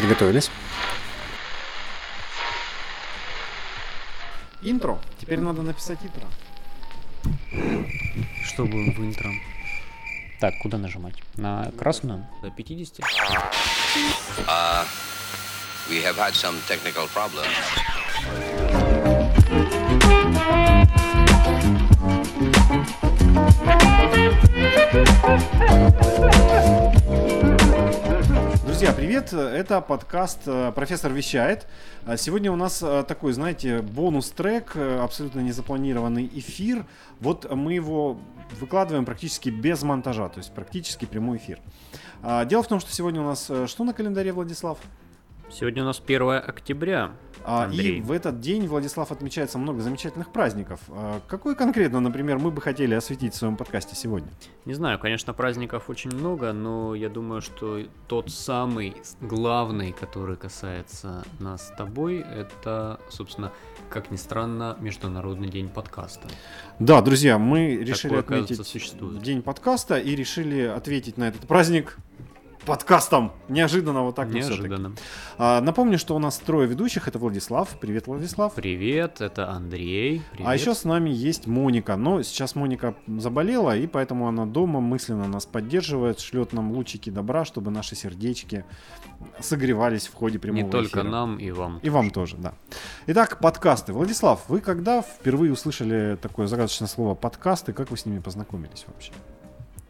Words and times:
Приготовились. 0.00 0.50
Интро. 4.62 4.98
Теперь 5.20 5.40
надо 5.40 5.60
написать 5.60 5.98
интро. 6.02 6.26
Что 8.42 8.64
будем 8.64 8.94
в 8.94 9.04
интро? 9.04 9.30
Так, 10.40 10.54
куда 10.62 10.78
нажимать? 10.78 11.16
На 11.36 11.70
красную? 11.78 12.26
До 12.40 12.50
50? 12.50 13.00
Uh, 14.46 14.86
we 15.90 16.00
have 16.02 16.16
had 16.16 16.32
some 16.32 16.56
technical 16.66 17.06
problems. 17.08 17.50
Друзья, 28.80 28.96
привет! 28.96 29.34
Это 29.34 29.82
подкаст 29.82 30.38
э, 30.46 30.72
«Профессор 30.74 31.12
вещает». 31.12 31.66
А 32.06 32.16
Сегодня 32.16 32.50
у 32.50 32.56
нас 32.56 32.82
э, 32.82 33.04
такой, 33.06 33.34
знаете, 33.34 33.82
бонус-трек, 33.82 34.72
э, 34.74 35.00
абсолютно 35.00 35.40
незапланированный 35.40 36.26
эфир. 36.32 36.86
Вот 37.20 37.46
мы 37.54 37.74
его 37.74 38.18
выкладываем 38.58 39.04
практически 39.04 39.50
без 39.50 39.82
монтажа, 39.82 40.30
то 40.30 40.38
есть 40.38 40.54
практически 40.54 41.04
прямой 41.04 41.36
эфир. 41.36 41.60
А, 42.22 42.46
Дело 42.46 42.62
в 42.62 42.68
том, 42.68 42.80
что 42.80 42.90
сегодня 42.90 43.20
у 43.20 43.24
нас 43.24 43.50
что 43.66 43.84
на 43.84 43.92
календаре, 43.92 44.32
Владислав? 44.32 44.78
Сегодня 45.52 45.82
у 45.82 45.86
нас 45.86 46.00
1 46.04 46.30
октября. 46.46 47.10
А, 47.44 47.64
Андрей. 47.64 47.98
И 47.98 48.00
в 48.02 48.12
этот 48.12 48.40
день, 48.40 48.68
Владислав, 48.68 49.10
отмечается 49.10 49.58
много 49.58 49.80
замечательных 49.80 50.30
праздников. 50.30 50.80
А, 50.88 51.20
Какой 51.26 51.56
конкретно, 51.56 51.98
например, 51.98 52.38
мы 52.38 52.50
бы 52.52 52.60
хотели 52.60 52.94
осветить 52.94 53.34
в 53.34 53.36
своем 53.36 53.56
подкасте 53.56 53.96
сегодня? 53.96 54.28
Не 54.64 54.74
знаю, 54.74 54.98
конечно, 54.98 55.32
праздников 55.32 55.90
очень 55.90 56.12
много, 56.12 56.52
но 56.52 56.94
я 56.94 57.08
думаю, 57.08 57.40
что 57.40 57.82
тот 58.06 58.30
самый 58.30 58.94
главный, 59.20 59.92
который 59.92 60.36
касается 60.36 61.24
нас 61.40 61.66
с 61.68 61.76
тобой, 61.76 62.18
это, 62.18 63.00
собственно, 63.08 63.50
как 63.88 64.10
ни 64.12 64.16
странно, 64.16 64.76
Международный 64.80 65.48
день 65.48 65.68
подкаста. 65.68 66.28
Да, 66.78 67.00
друзья, 67.00 67.38
мы 67.38 67.76
решили 67.76 68.16
Такое, 68.16 68.42
отметить 68.42 68.64
существует. 68.66 69.20
день 69.22 69.42
подкаста 69.42 69.98
и 69.98 70.14
решили 70.14 70.60
ответить 70.60 71.16
на 71.16 71.28
этот 71.28 71.40
праздник 71.48 71.96
подкастом. 72.64 73.32
Неожиданно 73.48 74.02
вот 74.02 74.14
так. 74.14 74.28
Неожиданно. 74.28 74.92
А, 75.38 75.60
напомню, 75.60 75.98
что 75.98 76.14
у 76.14 76.18
нас 76.18 76.38
трое 76.38 76.68
ведущих. 76.68 77.08
Это 77.08 77.18
Владислав. 77.18 77.68
Привет, 77.80 78.06
Владислав. 78.06 78.54
Привет, 78.54 79.20
это 79.20 79.48
Андрей. 79.50 80.22
Привет. 80.32 80.48
А 80.48 80.54
еще 80.54 80.74
с 80.74 80.84
нами 80.84 81.10
есть 81.10 81.46
Моника. 81.46 81.96
Но 81.96 82.22
сейчас 82.22 82.54
Моника 82.54 82.94
заболела, 83.06 83.76
и 83.76 83.86
поэтому 83.86 84.28
она 84.28 84.46
дома 84.46 84.80
мысленно 84.80 85.26
нас 85.26 85.46
поддерживает, 85.46 86.20
шлет 86.20 86.52
нам 86.52 86.72
лучики 86.72 87.10
добра, 87.10 87.44
чтобы 87.44 87.70
наши 87.70 87.96
сердечки 87.96 88.64
согревались 89.40 90.06
в 90.06 90.14
ходе 90.14 90.38
прямого 90.38 90.64
Не 90.64 90.70
только 90.70 91.00
эфира. 91.00 91.10
нам 91.10 91.38
и 91.38 91.50
вам. 91.50 91.78
И 91.82 91.90
вам 91.90 92.10
тоже, 92.10 92.36
да. 92.36 92.54
Итак, 93.06 93.40
подкасты. 93.40 93.92
Владислав, 93.92 94.44
вы 94.48 94.60
когда 94.60 95.02
впервые 95.02 95.52
услышали 95.52 96.16
такое 96.20 96.46
загадочное 96.46 96.88
слово 96.88 97.14
подкасты, 97.14 97.72
как 97.72 97.90
вы 97.90 97.96
с 97.96 98.06
ними 98.06 98.20
познакомились 98.20 98.84
вообще? 98.86 99.12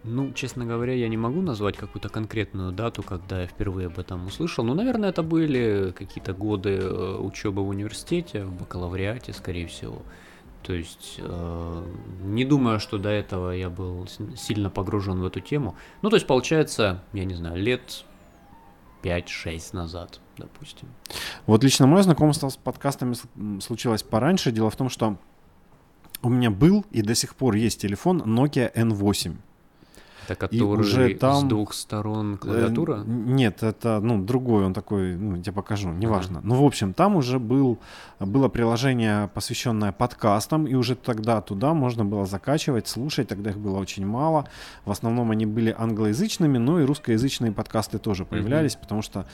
Ну, 0.03 0.33
честно 0.33 0.65
говоря, 0.65 0.95
я 0.95 1.09
не 1.09 1.19
могу 1.19 1.43
назвать 1.43 1.77
какую-то 1.77 2.09
конкретную 2.09 2.73
дату, 2.73 3.03
когда 3.03 3.43
я 3.43 3.47
впервые 3.47 3.89
об 3.89 3.99
этом 3.99 4.27
услышал. 4.27 4.65
Ну, 4.65 4.73
наверное, 4.75 5.11
это 5.11 5.23
были 5.23 5.93
какие-то 5.95 6.33
годы 6.33 6.79
э, 6.81 7.17
учебы 7.19 7.63
в 7.63 7.69
университете, 7.69 8.45
в 8.45 8.53
бакалавриате, 8.53 9.35
скорее 9.35 9.67
всего. 9.67 10.03
То 10.63 10.73
есть, 10.73 11.17
э, 11.19 11.85
не 12.23 12.47
думаю, 12.47 12.81
что 12.81 12.97
до 12.97 13.11
этого 13.11 13.51
я 13.51 13.69
был 13.69 14.09
сильно 14.37 14.71
погружен 14.71 15.21
в 15.21 15.27
эту 15.27 15.41
тему. 15.41 15.77
Ну, 16.01 16.09
то 16.09 16.17
есть, 16.17 16.27
получается, 16.27 17.03
я 17.13 17.27
не 17.27 17.35
знаю, 17.35 17.63
лет 17.63 18.05
5-6 19.03 19.75
назад, 19.77 20.21
допустим. 20.39 20.89
Вот 21.47 21.63
лично 21.63 21.87
мое 21.87 22.03
знакомство 22.03 22.49
с 22.49 22.57
подкастами 22.57 23.15
случилось 23.61 24.03
пораньше. 24.03 24.51
Дело 24.51 24.71
в 24.71 24.77
том, 24.77 24.89
что 24.89 25.19
у 26.23 26.31
меня 26.31 26.51
был 26.51 26.87
и 26.91 27.03
до 27.03 27.15
сих 27.15 27.35
пор 27.35 27.55
есть 27.55 27.83
телефон 27.83 28.23
Nokia 28.23 28.73
N8. 28.75 29.37
Это 30.33 30.49
который 30.49 30.81
уже 30.81 31.15
там, 31.15 31.41
с 31.41 31.43
двух 31.45 31.73
сторон 31.75 32.37
клавиатура. 32.37 32.99
Э, 32.99 33.05
Нет, 33.07 33.63
это 33.63 34.01
ну, 34.01 34.23
другой, 34.23 34.65
он 34.65 34.75
такой, 34.75 35.17
ну, 35.17 35.37
я 35.37 35.43
тебе 35.43 35.53
покажу, 35.53 35.91
неважно. 35.91 36.41
Ну, 36.43 36.55
в 36.55 36.65
общем, 36.65 36.93
там 36.93 37.17
уже 37.17 37.39
был, 37.39 37.79
было 38.19 38.49
приложение, 38.49 39.29
посвященное 39.35 39.93
подкастам, 39.93 40.67
и 40.67 40.75
уже 40.75 40.95
тогда 40.95 41.41
туда 41.41 41.75
можно 41.75 42.05
было 42.05 42.27
закачивать, 42.27 42.89
слушать, 42.89 43.29
тогда 43.29 43.51
их 43.51 43.59
было 43.59 43.79
очень 43.79 44.07
мало. 44.07 44.47
В 44.85 44.91
основном 44.91 45.31
они 45.31 45.47
были 45.47 45.75
англоязычными, 45.77 46.59
но 46.59 46.81
и 46.81 46.85
русскоязычные 46.85 47.53
подкасты 47.53 47.99
тоже 47.99 48.25
появлялись, 48.25 48.77
потому 48.77 49.03
что 49.03 49.27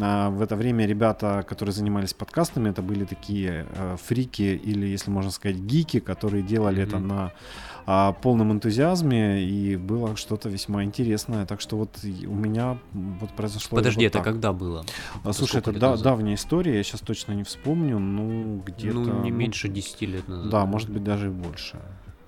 а, 0.00 0.30
в 0.30 0.40
это 0.42 0.56
время 0.56 0.86
ребята, 0.86 1.44
которые 1.48 1.72
занимались 1.72 2.14
подкастами, 2.14 2.70
это 2.70 2.82
были 2.82 3.04
такие 3.04 3.66
э, 3.72 3.96
фрики 4.02 4.42
или, 4.42 4.86
если 4.86 5.10
можно 5.10 5.30
сказать, 5.30 5.56
гики, 5.56 6.00
которые 6.00 6.42
делали 6.42 6.82
это 6.82 6.98
Мгм. 6.98 7.08
на 7.08 7.32
а, 7.86 8.12
полном 8.12 8.52
энтузиазме, 8.52 9.42
и 9.42 9.76
было 9.76 10.16
что-то 10.16 10.39
весьма 10.48 10.84
интересное. 10.84 11.46
Так 11.46 11.60
что 11.60 11.76
вот 11.76 11.90
у 12.02 12.34
меня 12.34 12.78
вот 12.92 13.30
произошло 13.30 13.76
Подожди, 13.76 14.00
вот 14.00 14.06
это 14.06 14.18
так. 14.18 14.24
когда 14.24 14.52
было? 14.52 14.84
А, 15.24 15.32
Слушай, 15.32 15.56
это 15.58 15.72
да- 15.72 15.90
назад? 15.90 16.04
давняя 16.04 16.34
история, 16.34 16.76
я 16.76 16.82
сейчас 16.82 17.00
точно 17.00 17.32
не 17.32 17.44
вспомню, 17.44 17.98
ну 17.98 18.62
где-то... 18.64 18.98
Ну, 18.98 19.22
не 19.22 19.30
ну, 19.30 19.36
меньше 19.36 19.68
10 19.68 20.00
лет 20.02 20.28
назад. 20.28 20.50
Да, 20.50 20.66
может 20.66 20.90
быть 20.90 21.04
даже 21.04 21.26
и 21.28 21.30
больше. 21.30 21.78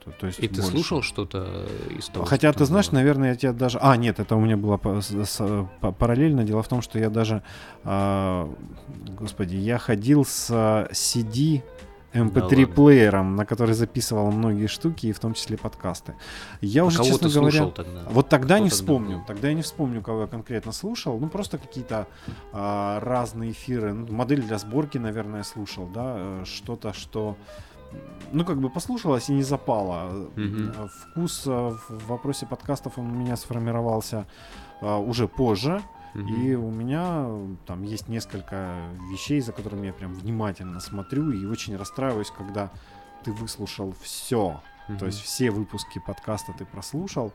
То, 0.05 0.11
то 0.11 0.27
есть 0.27 0.41
И 0.41 0.49
ты 0.49 0.57
больше. 0.57 0.71
слушал 0.71 1.03
что-то 1.03 1.65
из 1.97 2.09
того? 2.09 2.25
Хотя 2.25 2.51
что 2.51 2.59
ты 2.61 2.65
знаешь, 2.65 2.91
было? 2.91 2.99
наверное, 2.99 3.31
я 3.31 3.37
тебя 3.37 3.53
даже... 3.53 3.79
А, 3.81 3.97
нет, 3.97 4.19
это 4.19 4.35
у 4.35 4.41
меня 4.41 4.57
было 4.57 4.77
параллельно. 4.77 6.43
Дело 6.45 6.63
в 6.63 6.69
том, 6.69 6.83
что 6.83 6.99
я 6.99 7.09
даже... 7.09 7.43
а, 7.85 8.53
Господи, 9.19 9.55
я 9.55 9.79
ходил 9.79 10.25
с 10.25 10.51
CD 10.91 11.63
MP3 12.15 12.43
ладно. 12.43 12.67
плеером, 12.67 13.37
на 13.37 13.47
который 13.47 13.75
записывал 13.75 14.31
многие 14.31 14.67
штуки, 14.67 15.07
и 15.07 15.13
в 15.13 15.19
том 15.19 15.35
числе 15.35 15.57
подкасты. 15.57 16.15
Я 16.61 16.83
А 16.83 16.85
уже, 16.85 17.03
честно 17.05 17.29
говоря... 17.29 17.67
тогда? 17.67 18.05
Вот 18.11 18.29
тогда 18.29 18.55
Кто 18.57 18.65
не 18.65 18.71
тогда 18.71 18.83
вспомню. 18.83 19.19
был? 19.19 19.25
Тогда 19.27 19.49
я 19.49 19.55
не 19.55 19.63
вспомню, 19.63 20.03
кого 20.03 20.23
я 20.23 20.27
конкретно 20.27 20.73
слушал. 20.73 21.19
Ну, 21.19 21.29
просто 21.29 21.59
какие-то 21.59 22.07
а, 22.53 23.01
разные 23.01 23.53
эфиры. 23.53 23.93
Ну, 23.93 24.13
модель 24.13 24.43
для 24.43 24.59
сборки, 24.59 24.99
наверное, 24.99 25.43
слушал, 25.43 25.87
да. 25.87 26.15
э, 26.17 26.45
Что-то, 26.45 26.93
что 26.93 27.37
ну, 28.33 28.45
как 28.45 28.61
бы 28.61 28.71
послушалось 28.71 29.29
и 29.29 29.33
не 29.33 29.43
запало. 29.43 30.29
Э, 30.37 30.89
Вкус 31.11 31.45
э, 31.47 31.51
в 31.51 32.07
вопросе 32.09 32.47
подкастов 32.47 32.99
он 32.99 33.07
у 33.07 33.15
меня 33.15 33.37
сформировался 33.37 34.27
а, 34.81 34.99
уже 34.99 35.29
позже. 35.29 35.83
Мгм. 36.15 36.27
И 36.35 36.55
у 36.55 36.71
меня 36.71 37.25
э, 37.27 37.55
там 37.67 37.83
есть 37.85 38.09
несколько 38.09 38.77
вещей, 39.11 39.41
за 39.41 39.53
которыми 39.53 39.87
я 39.87 39.93
прям 39.93 40.13
внимательно 40.15 40.81
смотрю 40.81 41.31
и 41.33 41.45
очень 41.47 41.77
расстраиваюсь, 41.77 42.31
когда 42.37 42.71
ты 43.25 43.33
выслушал 43.33 43.95
все. 44.03 44.61
То 44.89 44.93
Мгм. 44.95 45.07
есть 45.07 45.23
все 45.23 45.51
выпуски 45.51 46.01
подкаста 46.05 46.53
ты 46.59 46.65
прослушал, 46.65 47.33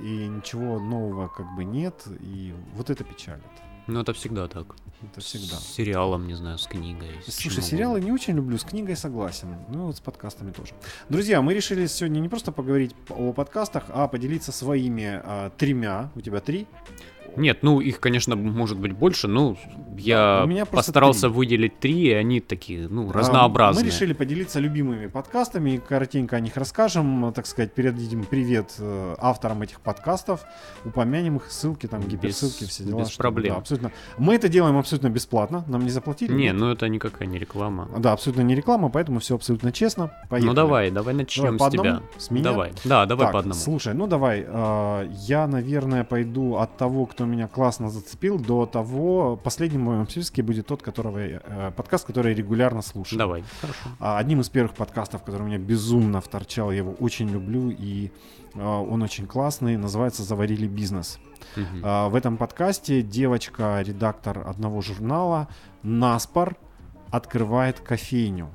и 0.00 0.26
ничего 0.28 0.78
нового 0.78 1.28
как 1.28 1.54
бы 1.56 1.64
нет, 1.64 2.04
и 2.20 2.54
вот 2.74 2.90
это 2.90 3.02
печалит. 3.04 3.42
Ну, 3.86 4.00
это 4.00 4.12
всегда 4.14 4.48
так. 4.48 4.76
Это 5.02 5.20
всегда. 5.20 5.56
С 5.56 5.66
сериалом, 5.74 6.26
не 6.26 6.34
знаю, 6.34 6.56
с 6.56 6.66
книгой. 6.66 7.10
с 7.26 7.34
Слушай, 7.34 7.62
сериалы 7.62 8.00
не 8.00 8.12
очень 8.12 8.34
люблю, 8.34 8.56
с 8.56 8.64
книгой 8.64 8.96
согласен. 8.96 9.48
Ну 9.68 9.86
вот 9.86 9.96
с 9.96 10.00
подкастами 10.00 10.52
тоже. 10.52 10.72
Друзья, 11.10 11.42
мы 11.42 11.52
решили 11.52 11.86
сегодня 11.86 12.20
не 12.20 12.30
просто 12.30 12.50
поговорить 12.52 12.94
о 13.10 13.32
подкастах, 13.34 13.84
а 13.88 14.08
поделиться 14.08 14.52
своими 14.52 15.20
а, 15.22 15.50
тремя. 15.50 16.10
У 16.14 16.22
тебя 16.22 16.40
три? 16.40 16.66
Нет, 17.36 17.58
ну, 17.62 17.80
их, 17.80 18.00
конечно, 18.00 18.36
может 18.36 18.78
быть 18.78 18.92
больше, 18.92 19.28
но 19.28 19.56
я 19.96 20.42
у 20.44 20.46
меня 20.46 20.64
постарался 20.66 21.22
три. 21.28 21.30
выделить 21.30 21.78
три, 21.80 22.08
и 22.08 22.12
они 22.12 22.40
такие, 22.40 22.88
ну, 22.88 23.10
А, 23.10 23.12
разнообразные. 23.12 23.84
Мы 23.84 23.90
решили 23.90 24.12
поделиться 24.12 24.60
любимыми 24.60 25.06
подкастами, 25.06 25.80
коротенько 25.86 26.36
о 26.36 26.40
них 26.40 26.56
расскажем, 26.56 27.32
так 27.34 27.46
сказать, 27.46 27.72
передадим 27.74 28.24
привет 28.24 28.74
э, 28.78 29.14
авторам 29.18 29.62
этих 29.62 29.80
подкастов, 29.80 30.44
упомянем 30.84 31.36
их, 31.36 31.50
ссылки, 31.50 31.86
там, 31.86 32.00
Без- 32.02 32.08
гиперссылки, 32.12 32.64
все 32.64 32.84
дела. 32.84 33.00
без 33.00 33.08
чтобы- 33.08 33.22
проблем. 33.22 33.54
да, 33.54 33.58
абсолютно. 33.58 33.92
Мы 34.18 34.34
это 34.34 34.48
делаем 34.48 34.76
абсолютно 34.78 35.08
бесплатно, 35.10 35.64
нам 35.68 35.82
не 35.82 35.90
заплатили. 35.90 36.32
Не, 36.32 36.44
нет? 36.44 36.54
ну 36.56 36.70
это 36.70 36.88
никакая 36.88 37.26
не 37.28 37.38
реклама. 37.38 37.88
Да, 37.98 38.12
абсолютно 38.12 38.42
не 38.42 38.54
реклама, 38.54 38.88
поэтому 38.88 39.20
все 39.20 39.34
абсолютно 39.34 39.72
честно. 39.72 40.10
Поехали. 40.28 40.48
Ну 40.48 40.54
давай, 40.54 40.90
давай 40.90 41.14
начнем 41.14 41.58
по 41.58 41.68
с 41.68 41.72
тебя. 41.72 41.80
одному? 41.82 42.06
С 42.18 42.30
меня? 42.30 42.44
Давай. 42.44 42.72
Да, 42.84 43.06
давай 43.06 43.26
Так, 43.26 43.32
по 43.32 43.38
одному. 43.40 43.58
Слушай, 43.60 43.94
ну 43.94 44.06
давай, 44.06 44.44
э, 44.46 45.08
я, 45.26 45.46
наверное, 45.46 46.04
пойду 46.04 46.56
от 46.56 46.76
того, 46.76 47.06
кто 47.06 47.23
меня 47.24 47.48
классно 47.48 47.90
зацепил, 47.90 48.38
до 48.38 48.66
того, 48.66 49.36
последним 49.36 49.82
в 49.82 49.84
моем 49.90 50.08
списке 50.08 50.42
будет 50.42 50.66
тот, 50.66 50.82
которого 50.82 51.18
я, 51.18 51.40
э, 51.44 51.72
подкаст, 51.76 52.06
который 52.06 52.32
я 52.32 52.38
регулярно 52.38 52.82
слушаю. 52.82 53.18
Давай. 53.18 53.44
Хорошо. 53.60 53.88
А, 54.00 54.18
Одним 54.18 54.40
из 54.40 54.48
первых 54.48 54.74
подкастов, 54.74 55.22
который 55.22 55.42
меня 55.42 55.58
безумно 55.58 56.20
вторчал, 56.20 56.70
я 56.70 56.78
его 56.78 56.92
очень 56.92 57.28
люблю, 57.28 57.70
и 57.70 58.10
э, 58.54 58.64
он 58.64 59.02
очень 59.02 59.26
классный, 59.26 59.76
называется 59.76 60.22
«Заварили 60.22 60.66
бизнес». 60.66 61.18
А, 61.82 62.08
В 62.08 62.14
этом 62.14 62.36
подкасте 62.36 63.02
девочка, 63.02 63.80
редактор 63.82 64.46
одного 64.48 64.80
журнала, 64.80 65.48
Наспор, 65.82 66.56
открывает 67.10 67.80
кофейню. 67.80 68.48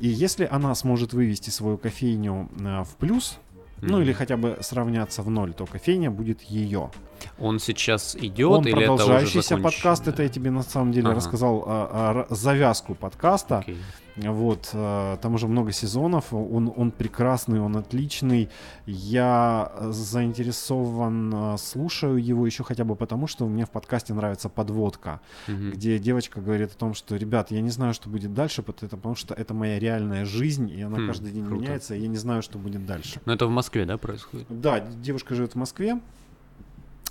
И 0.00 0.08
если 0.08 0.48
она 0.50 0.74
сможет 0.74 1.12
вывести 1.12 1.50
свою 1.50 1.78
кофейню 1.78 2.48
э, 2.58 2.84
в 2.84 2.96
плюс, 2.96 3.38
ну 3.82 4.00
или 4.00 4.12
хотя 4.12 4.36
бы 4.36 4.56
сравняться 4.60 5.22
в 5.22 5.30
ноль, 5.30 5.52
то 5.52 5.66
кофейня 5.66 6.10
будет 6.10 6.42
ее. 6.42 6.90
Он 7.38 7.58
сейчас 7.58 8.16
идет 8.16 8.50
Он 8.50 8.62
или 8.66 8.70
это 8.82 8.92
уже 8.92 9.04
продолжающийся 9.04 9.56
подкаст, 9.58 10.08
это 10.08 10.22
я 10.22 10.28
тебе 10.28 10.50
на 10.50 10.62
самом 10.62 10.92
деле 10.92 11.06
Ага. 11.08 11.16
рассказал 11.16 11.64
а, 11.66 12.26
а, 12.30 12.34
завязку 12.34 12.94
подкаста. 12.94 13.58
Окей. 13.58 13.76
Вот, 14.16 14.70
э, 14.72 15.16
там 15.20 15.34
уже 15.34 15.48
много 15.48 15.72
сезонов, 15.72 16.32
он, 16.32 16.72
он 16.76 16.92
прекрасный, 16.92 17.58
он 17.58 17.76
отличный. 17.76 18.48
Я 18.86 19.72
заинтересован, 19.90 21.32
э, 21.34 21.56
слушаю 21.58 22.16
его 22.16 22.46
еще 22.46 22.62
хотя 22.64 22.84
бы 22.84 22.94
потому, 22.96 23.26
что 23.26 23.46
мне 23.46 23.66
в 23.66 23.70
подкасте 23.70 24.14
нравится 24.14 24.48
подводка, 24.48 25.20
Мгм. 25.48 25.72
где 25.72 25.98
девочка 25.98 26.40
говорит 26.40 26.70
о 26.72 26.76
том, 26.76 26.94
что, 26.94 27.16
ребят, 27.16 27.50
я 27.50 27.60
не 27.60 27.70
знаю, 27.70 27.92
что 27.94 28.08
будет 28.08 28.34
дальше, 28.34 28.62
потому 28.62 29.16
что 29.16 29.34
это 29.34 29.52
моя 29.52 29.78
реальная 29.78 30.24
жизнь, 30.24 30.70
и 30.70 30.80
она 30.82 30.98
Хм, 30.98 31.06
каждый 31.08 31.32
день 31.32 31.44
круто. 31.46 31.62
меняется, 31.62 31.94
и 31.94 32.00
я 32.00 32.08
не 32.08 32.16
знаю, 32.16 32.42
что 32.42 32.58
будет 32.58 32.86
дальше. 32.86 33.20
Но 33.24 33.32
это 33.34 33.46
в 33.46 33.50
Москве, 33.50 33.84
да, 33.84 33.98
происходит? 33.98 34.46
Да, 34.48 34.80
девушка 34.80 35.34
живет 35.34 35.52
в 35.52 35.56
Москве. 35.56 36.00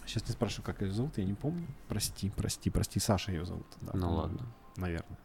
Сейчас 0.05 0.27
не 0.27 0.33
спрашиваю, 0.33 0.65
как 0.65 0.81
ее 0.81 0.91
зовут, 0.91 1.17
я 1.17 1.25
не 1.25 1.33
помню. 1.33 1.67
Прости, 1.87 2.29
прости, 2.29 2.69
прости, 2.69 2.99
Саша 2.99 3.31
ее 3.31 3.45
зовут. 3.45 3.65
да, 3.81 3.91
Ну 3.93 4.13
ладно. 4.13 4.45
Наверное. 4.75 5.17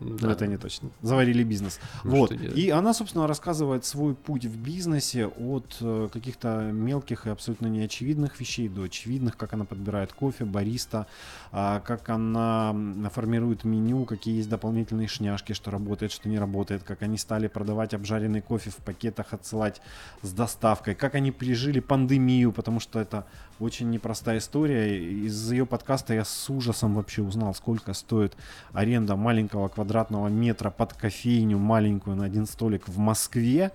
Да. 0.00 0.26
Но 0.26 0.32
это 0.32 0.46
не 0.46 0.58
точно. 0.58 0.90
Заварили 1.02 1.42
бизнес. 1.42 1.80
Ну, 2.04 2.16
вот. 2.16 2.32
И 2.32 2.70
она, 2.70 2.92
собственно, 2.92 3.26
рассказывает 3.26 3.84
свой 3.84 4.14
путь 4.14 4.44
в 4.44 4.58
бизнесе 4.58 5.26
от 5.26 5.76
э, 5.80 6.08
каких-то 6.12 6.70
мелких 6.72 7.26
и 7.26 7.30
абсолютно 7.30 7.66
неочевидных 7.66 8.38
вещей 8.38 8.68
до 8.68 8.82
очевидных, 8.82 9.36
как 9.36 9.54
она 9.54 9.64
подбирает 9.64 10.12
кофе, 10.12 10.44
бариста, 10.44 11.06
а, 11.50 11.80
как 11.80 12.10
она 12.10 12.74
формирует 13.12 13.64
меню, 13.64 14.04
какие 14.04 14.36
есть 14.36 14.48
дополнительные 14.48 15.08
шняшки, 15.08 15.54
что 15.54 15.70
работает, 15.70 16.12
что 16.12 16.28
не 16.28 16.38
работает, 16.38 16.82
как 16.82 17.02
они 17.02 17.16
стали 17.16 17.46
продавать 17.46 17.94
обжаренный 17.94 18.42
кофе 18.42 18.70
в 18.70 18.76
пакетах, 18.76 19.32
отсылать 19.32 19.80
с 20.22 20.32
доставкой, 20.32 20.94
как 20.94 21.14
они 21.14 21.30
пережили 21.30 21.80
пандемию, 21.80 22.52
потому 22.52 22.80
что 22.80 23.00
это 23.00 23.26
очень 23.58 23.90
непростая 23.90 24.38
история. 24.38 24.98
Из 24.98 25.50
ее 25.50 25.64
подкаста 25.64 26.14
я 26.14 26.24
с 26.24 26.50
ужасом 26.50 26.94
вообще 26.94 27.22
узнал, 27.22 27.54
сколько 27.54 27.94
стоит 27.94 28.36
аренда 28.72 29.16
маленького 29.16 29.68
квадратного 29.90 30.28
метра 30.28 30.70
под 30.70 30.92
кофейню 30.94 31.58
маленькую 31.58 32.16
на 32.16 32.24
один 32.24 32.46
столик 32.46 32.88
в 32.88 32.98
Москве. 32.98 33.70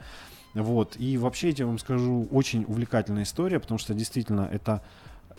Вот. 0.53 0.95
И 0.99 1.17
вообще, 1.17 1.47
я 1.49 1.53
тебе 1.53 1.65
вам 1.67 1.79
скажу, 1.79 2.27
очень 2.31 2.65
увлекательная 2.67 3.23
история, 3.23 3.59
потому 3.59 3.77
что 3.79 3.93
действительно 3.93 4.47
это 4.51 4.81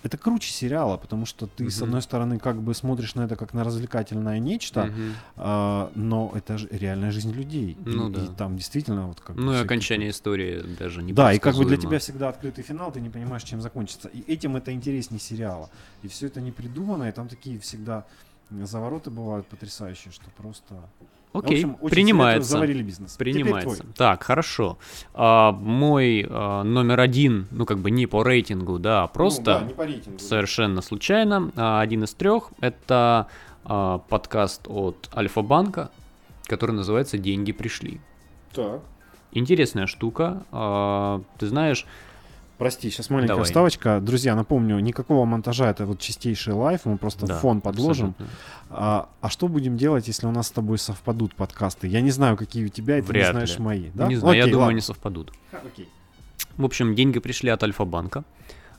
это 0.05 0.19
круче 0.19 0.51
сериала, 0.51 0.97
потому 0.97 1.27
что 1.27 1.47
ты, 1.47 1.71
с 1.71 1.77
Мгм. 1.77 1.85
одной 1.85 2.03
стороны, 2.03 2.39
как 2.41 2.57
бы 2.61 2.75
смотришь 2.75 3.15
на 3.15 3.21
это 3.27 3.37
как 3.37 3.55
на 3.55 3.63
развлекательное 3.63 4.41
нечто, 4.41 4.87
Мгм. 4.87 5.13
а, 5.37 5.93
но 5.95 6.33
это 6.35 6.59
же 6.59 6.67
реальная 6.73 7.13
жизнь 7.13 7.31
людей. 7.33 7.77
И- 7.87 7.89
Ну 7.89 8.09
и, 8.11 8.13
да. 8.13 8.27
там 8.37 8.57
действительно 8.57 9.07
вот 9.07 9.21
как 9.21 9.37
Ну 9.37 9.43
и 9.43 9.47
всякие 9.55 9.65
окончание 9.65 10.11
истории 10.11 10.61
даже 10.77 11.03
не 11.05 11.13
да, 11.13 11.33
и 11.33 11.39
как 11.39 11.55
бы 11.55 11.65
для 11.67 11.77
тебя 11.77 11.99
всегда 12.01 12.31
открытый 12.31 12.65
финал, 12.65 12.91
ты 12.91 13.01
не 13.01 13.11
понимаешь, 13.11 13.45
чем 13.45 13.61
закончится. 13.61 14.09
И 14.09 14.25
этим 14.27 14.57
это 14.57 14.73
интереснее 14.73 15.21
сериала. 15.21 15.71
И 16.03 16.09
все 16.09 16.27
это 16.27 16.41
не 16.41 16.51
придумано, 16.51 17.05
и 17.09 17.13
там 17.13 17.29
такие 17.29 17.61
всегда 17.61 18.05
завороты 18.63 19.11
бывают 19.11 19.47
потрясающие, 19.47 20.13
что 20.13 20.25
просто... 20.37 20.75
Окей, 21.33 21.65
В 21.65 21.69
общем, 21.75 21.91
принимается. 21.91 22.51
Заварили 22.51 22.83
бизнес. 22.83 23.17
Принимается. 23.17 23.87
Так, 23.97 24.23
хорошо. 24.23 24.77
А, 25.15 25.53
мой 25.53 26.27
а, 26.29 26.63
номер 26.63 27.01
один, 27.01 27.47
ну 27.51 27.65
как 27.65 27.79
бы 27.79 27.91
не 27.91 28.07
по 28.07 28.23
рейтингу, 28.23 28.79
да, 28.79 29.05
а 29.05 29.07
просто 29.07 29.55
Ну, 29.55 29.61
да, 29.61 29.67
не 29.67 29.73
по 29.73 29.87
рейтингу. 29.87 30.19
совершенно 30.19 30.83
случайно, 30.83 31.51
а, 31.57 31.81
один 31.81 32.05
из 32.05 32.13
трех, 32.13 32.51
это 32.61 33.29
а, 33.65 33.99
подкаст 34.11 34.69
от 34.69 35.09
Альфа-банка, 35.17 35.91
который 36.45 36.73
называется 36.73 37.17
«Деньги 37.17 37.53
пришли». 37.53 38.01
Так. 38.53 38.83
Интересная 39.33 39.87
штука. 39.87 40.43
а, 40.53 41.23
ты 41.39 41.47
знаешь, 41.47 41.87
Прости, 42.63 42.91
сейчас 42.91 43.11
маленькая 43.11 43.35
Давай. 43.35 43.45
вставочка. 43.45 43.99
Друзья, 44.01 44.37
напомню, 44.37 44.79
никакого 44.79 45.25
монтажа, 45.25 45.69
это 45.69 45.85
вот 45.85 45.99
чистейший 45.99 46.55
лайф, 46.55 46.83
мы 46.85 46.97
просто 46.97 47.27
да, 47.27 47.39
фон 47.41 47.61
подложим. 47.61 48.11
абсолютно. 48.11 48.37
А, 48.71 49.09
а 49.21 49.29
что 49.31 49.49
будем 49.49 49.77
делать, 49.77 50.07
если 50.07 50.29
у 50.29 50.31
нас 50.31 50.47
с 50.47 50.51
тобой 50.53 50.79
совпадут 50.79 51.35
подкасты? 51.35 51.89
Я 51.89 52.01
не 52.01 52.13
знаю, 52.13 52.37
какие 52.37 52.65
у 52.65 52.69
тебя, 52.69 52.99
и 52.99 53.01
ты 53.03 53.09
не 53.09 53.13
Вряд 53.15 53.33
знаешь 53.33 53.59
ли. 53.59 53.65
мои. 53.65 53.91
Да? 53.95 54.07
Не 54.07 54.15
знаю, 54.15 54.37
я 54.37 54.43
Окей, 54.45 54.53
думаю, 54.53 54.67
ладно. 54.67 54.75
они 54.75 54.81
совпадут. 54.81 55.33
Окей. 55.51 55.89
В 56.57 56.65
общем, 56.65 56.95
деньги 56.95 57.19
пришли 57.19 57.51
от 57.51 57.61
Альфа-банка. 57.65 58.23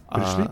А, 0.08 0.20
Пришли? 0.20 0.52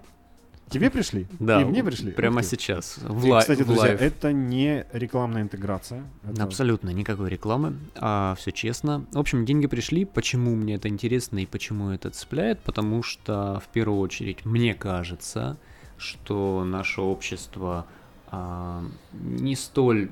Тебе 0.72 0.90
пришли? 0.90 1.28
да, 1.40 1.62
И 1.62 1.66
мне 1.66 1.84
пришли? 1.84 2.12
прямо 2.12 2.42
сейчас. 2.44 2.98
В, 3.02 3.26
И, 3.28 3.40
кстати, 3.40 3.62
в 3.62 3.66
друзья, 3.66 3.84
live. 3.84 4.02
это 4.02 4.32
не 4.34 4.86
рекламная 4.94 5.42
интеграция. 5.44 6.04
Это- 6.24 6.44
Абсолютно 6.44 6.90
никакой 6.90 7.30
рекламы, 7.30 7.76
а, 7.96 8.36
все 8.38 8.52
честно. 8.52 9.06
В 9.12 9.20
общем, 9.20 9.46
деньги 9.46 9.68
пришли. 9.68 10.06
Почему 10.06 10.56
мне 10.56 10.76
это 10.76 10.88
интересно 10.88 11.40
и 11.40 11.46
почему 11.46 11.90
это 11.90 12.10
цепляет? 12.10 12.60
Потому 12.62 13.04
что, 13.04 13.62
в 13.66 13.68
первую 13.72 14.00
очередь, 14.00 14.46
мне 14.46 14.74
кажется, 14.74 15.58
что 15.98 16.64
наше 16.66 17.02
общество 17.02 17.86
а, 18.34 18.84
не 19.14 19.56
столь, 19.58 20.10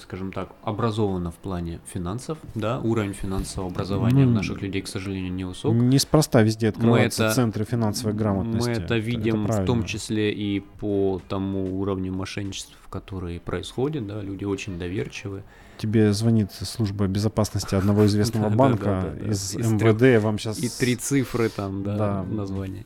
скажем 0.00 0.32
так, 0.32 0.50
образовано 0.62 1.30
в 1.30 1.36
плане 1.36 1.80
финансов, 1.86 2.38
да, 2.54 2.80
уровень 2.80 3.12
финансового 3.12 3.70
образования 3.70 4.24
Ну, 4.24 4.32
наших 4.32 4.60
людей, 4.62 4.82
к 4.82 4.88
сожалению, 4.88 5.32
невысок. 5.32 5.72
Неспроста 5.74 6.42
везде 6.42 6.68
открываются 6.68 7.26
это- 7.26 7.34
центры 7.34 7.64
финансовой 7.64 8.14
грамотности. 8.14 8.68
Мы 8.68 8.74
это 8.76 8.96
видим 8.98 9.46
в 9.46 9.64
том 9.64 9.84
числе 9.84 10.32
и 10.32 10.60
по 10.60 11.20
тому 11.28 11.80
уровню 11.80 12.12
мошенничеств, 12.12 12.76
которые 12.90 13.40
происходят, 13.40 14.06
да, 14.06 14.20
люди 14.20 14.44
очень 14.44 14.78
доверчивы. 14.78 15.42
Тебе 15.78 16.12
звонит 16.12 16.52
служба 16.52 17.06
безопасности 17.06 17.74
одного 17.74 18.04
известного 18.06 18.50
банка 18.50 19.14
из 19.24 19.54
МВД. 19.56 20.22
Вам 20.22 20.38
сейчас 20.38 20.58
И 20.58 20.68
три 20.68 20.96
цифры 20.96 21.48
там, 21.48 21.82
да, 21.82 22.22
названии. 22.24 22.84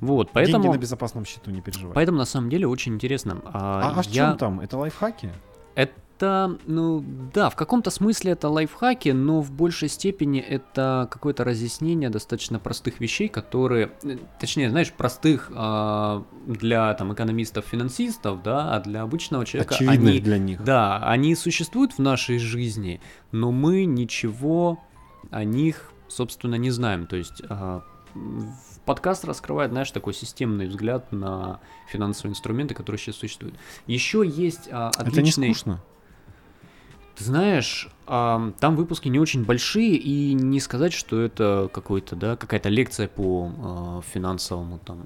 Вот, 0.00 0.26
деньги 0.26 0.34
поэтому, 0.52 0.72
на 0.72 0.78
безопасном 0.78 1.24
счету, 1.24 1.50
не 1.50 1.60
переживай. 1.60 1.92
поэтому 1.92 2.18
на 2.18 2.24
самом 2.24 2.50
деле 2.50 2.68
очень 2.68 2.94
интересно. 2.94 3.38
А, 3.46 3.92
А, 3.94 3.98
а 3.98 4.02
в 4.02 4.06
чем 4.06 4.36
там? 4.36 4.60
Это 4.60 4.78
лайфхаки? 4.78 5.30
Это, 5.78 6.58
ну, 6.66 7.04
да, 7.32 7.48
в 7.48 7.54
каком-то 7.54 7.90
смысле 7.90 8.32
это 8.32 8.48
лайфхаки, 8.48 9.10
но 9.10 9.40
в 9.40 9.52
большей 9.52 9.88
степени 9.88 10.40
это 10.40 11.06
какое-то 11.12 11.44
разъяснение 11.44 12.10
достаточно 12.10 12.58
простых 12.58 12.98
вещей, 12.98 13.28
которые, 13.28 13.92
э, 14.02 14.16
точнее, 14.40 14.70
знаешь, 14.70 14.92
простых 14.92 15.52
а, 15.54 16.24
для 16.44 16.92
там 16.94 17.14
экономистов-финансистов, 17.14 18.42
да, 18.42 18.74
а 18.74 18.80
для 18.80 19.02
обычного 19.02 19.46
человека 19.46 19.76
Очевидных 19.76 20.08
они, 20.10 20.20
для 20.20 20.38
них. 20.38 20.64
да, 20.64 20.98
они 21.04 21.36
существуют 21.36 21.92
в 21.92 22.00
нашей 22.00 22.38
жизни, 22.40 23.00
но 23.30 23.52
мы 23.52 23.84
ничего 23.84 24.80
о 25.30 25.44
них, 25.44 25.92
собственно, 26.08 26.56
не 26.56 26.72
знаем. 26.72 27.06
То 27.06 27.14
есть 27.14 27.40
в- 27.48 27.84
подкаст 28.88 29.26
раскрывает, 29.26 29.70
знаешь, 29.70 29.90
такой 29.90 30.14
системный 30.14 30.66
взгляд 30.66 31.12
на 31.12 31.60
финансовые 31.88 32.30
инструменты, 32.32 32.74
которые 32.74 32.98
сейчас 32.98 33.16
существуют. 33.16 33.54
Еще 33.86 34.24
есть 34.26 34.70
а, 34.72 34.90
Это 34.94 35.04
не 35.04 35.10
отличный... 35.10 35.54
скучно. 35.54 35.80
Ты 37.14 37.24
знаешь, 37.24 37.90
ам, 38.06 38.54
там 38.58 38.76
выпуски 38.76 39.08
не 39.08 39.18
очень 39.18 39.44
большие, 39.44 39.94
и 39.96 40.32
не 40.32 40.58
сказать, 40.58 40.94
что 40.94 41.20
это 41.20 41.68
какой-то, 41.70 42.16
да, 42.16 42.36
какая-то 42.36 42.70
лекция 42.70 43.08
по 43.08 43.52
а, 43.58 44.00
финансовому 44.00 44.78
там 44.78 45.04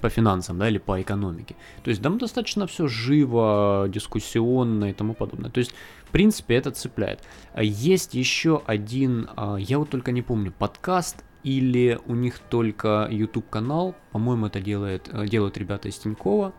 по 0.00 0.08
финансам, 0.08 0.58
да, 0.58 0.68
или 0.68 0.78
по 0.78 1.02
экономике. 1.02 1.56
То 1.84 1.90
есть 1.90 2.00
там 2.00 2.16
достаточно 2.16 2.66
все 2.66 2.86
живо, 2.86 3.86
дискуссионно 3.88 4.90
и 4.90 4.92
тому 4.94 5.12
подобное. 5.12 5.50
То 5.50 5.58
есть, 5.58 5.74
в 6.06 6.10
принципе, 6.10 6.54
это 6.54 6.70
цепляет. 6.70 7.20
А 7.52 7.62
Есть 7.62 8.14
еще 8.14 8.62
один, 8.64 9.28
а, 9.36 9.56
я 9.56 9.78
вот 9.78 9.90
только 9.90 10.10
не 10.12 10.22
помню, 10.22 10.54
подкаст 10.58 11.24
или 11.44 11.98
у 12.06 12.14
них 12.14 12.38
только 12.38 13.08
YouTube 13.10 13.48
канал, 13.48 13.94
по-моему, 14.12 14.46
это 14.46 14.60
делает, 14.60 15.08
э, 15.12 15.26
делают 15.26 15.56
ребята 15.56 15.88
из 15.88 15.98
Тинькова, 15.98 16.52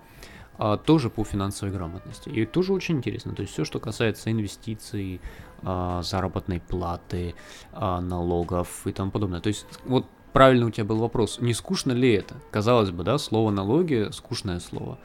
а, 0.58 0.76
тоже 0.78 1.10
по 1.10 1.24
финансовой 1.24 1.74
грамотности. 1.74 2.28
И 2.30 2.46
тоже 2.46 2.74
очень 2.74 2.98
интересно. 2.98 3.34
То 3.34 3.44
есть 3.44 3.54
все, 3.54 3.64
что 3.64 3.80
касается 3.80 4.30
инвестиций, 4.30 5.22
а, 5.64 6.02
заработной 6.04 6.60
платы, 6.60 7.34
а, 7.72 8.02
налогов 8.02 8.86
и 8.86 8.92
тому 8.92 9.10
подобное. 9.10 9.40
То 9.40 9.48
есть 9.48 9.66
вот 9.86 10.06
правильно 10.34 10.66
у 10.66 10.72
тебя 10.72 10.86
был 10.86 10.98
вопрос, 10.98 11.40
не 11.40 11.54
скучно 11.54 11.94
ли 11.94 12.12
это? 12.12 12.36
Казалось 12.52 12.92
бы, 12.92 13.04
да, 13.04 13.18
слово 13.18 13.52
налоги 13.52 14.10
скучное 14.12 14.60
слово. 14.60 15.00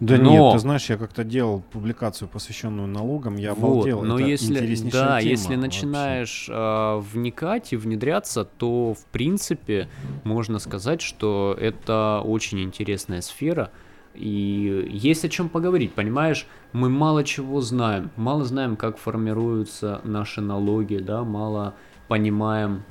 Да 0.00 0.16
Но- 0.16 0.30
нет, 0.30 0.52
ты 0.54 0.58
знаешь, 0.58 0.90
я 0.90 0.96
как-то 0.96 1.24
делал 1.24 1.62
публикацию, 1.72 2.28
посвященную 2.28 2.88
налогам, 2.88 3.36
я 3.36 3.54
Вот, 3.54 3.86
обалдел. 3.86 4.02
но 4.02 4.18
это 4.18 4.28
если, 4.28 4.90
да, 4.90 5.20
тема 5.20 5.30
если 5.30 5.54
начинаешь 5.56 6.48
а, 6.50 6.98
вникать 6.98 7.72
и 7.72 7.76
внедряться, 7.76 8.44
то 8.44 8.94
в 8.94 9.04
принципе 9.06 9.88
можно 10.24 10.58
сказать, 10.58 11.00
что 11.00 11.56
это 11.60 12.22
очень 12.24 12.60
интересная 12.62 13.20
сфера. 13.20 13.70
И 14.14 14.88
есть 14.92 15.24
о 15.24 15.28
чем 15.28 15.48
поговорить, 15.48 15.92
понимаешь? 15.92 16.46
Мы 16.72 16.88
мало 16.88 17.24
чего 17.24 17.60
знаем, 17.60 18.10
мало 18.16 18.44
знаем, 18.44 18.76
как 18.76 18.96
формируются 18.96 20.00
наши 20.04 20.40
налоги, 20.40 20.96
да, 20.98 21.24
мало 21.24 21.74
понимаем, 22.06 22.84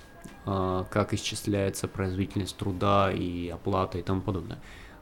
а, 0.46 0.86
как 0.90 1.14
исчисляется 1.14 1.88
производительность 1.88 2.58
труда 2.58 3.12
и 3.12 3.48
оплата 3.48 3.98
и 3.98 4.02
тому 4.02 4.22
подобное. 4.22 4.60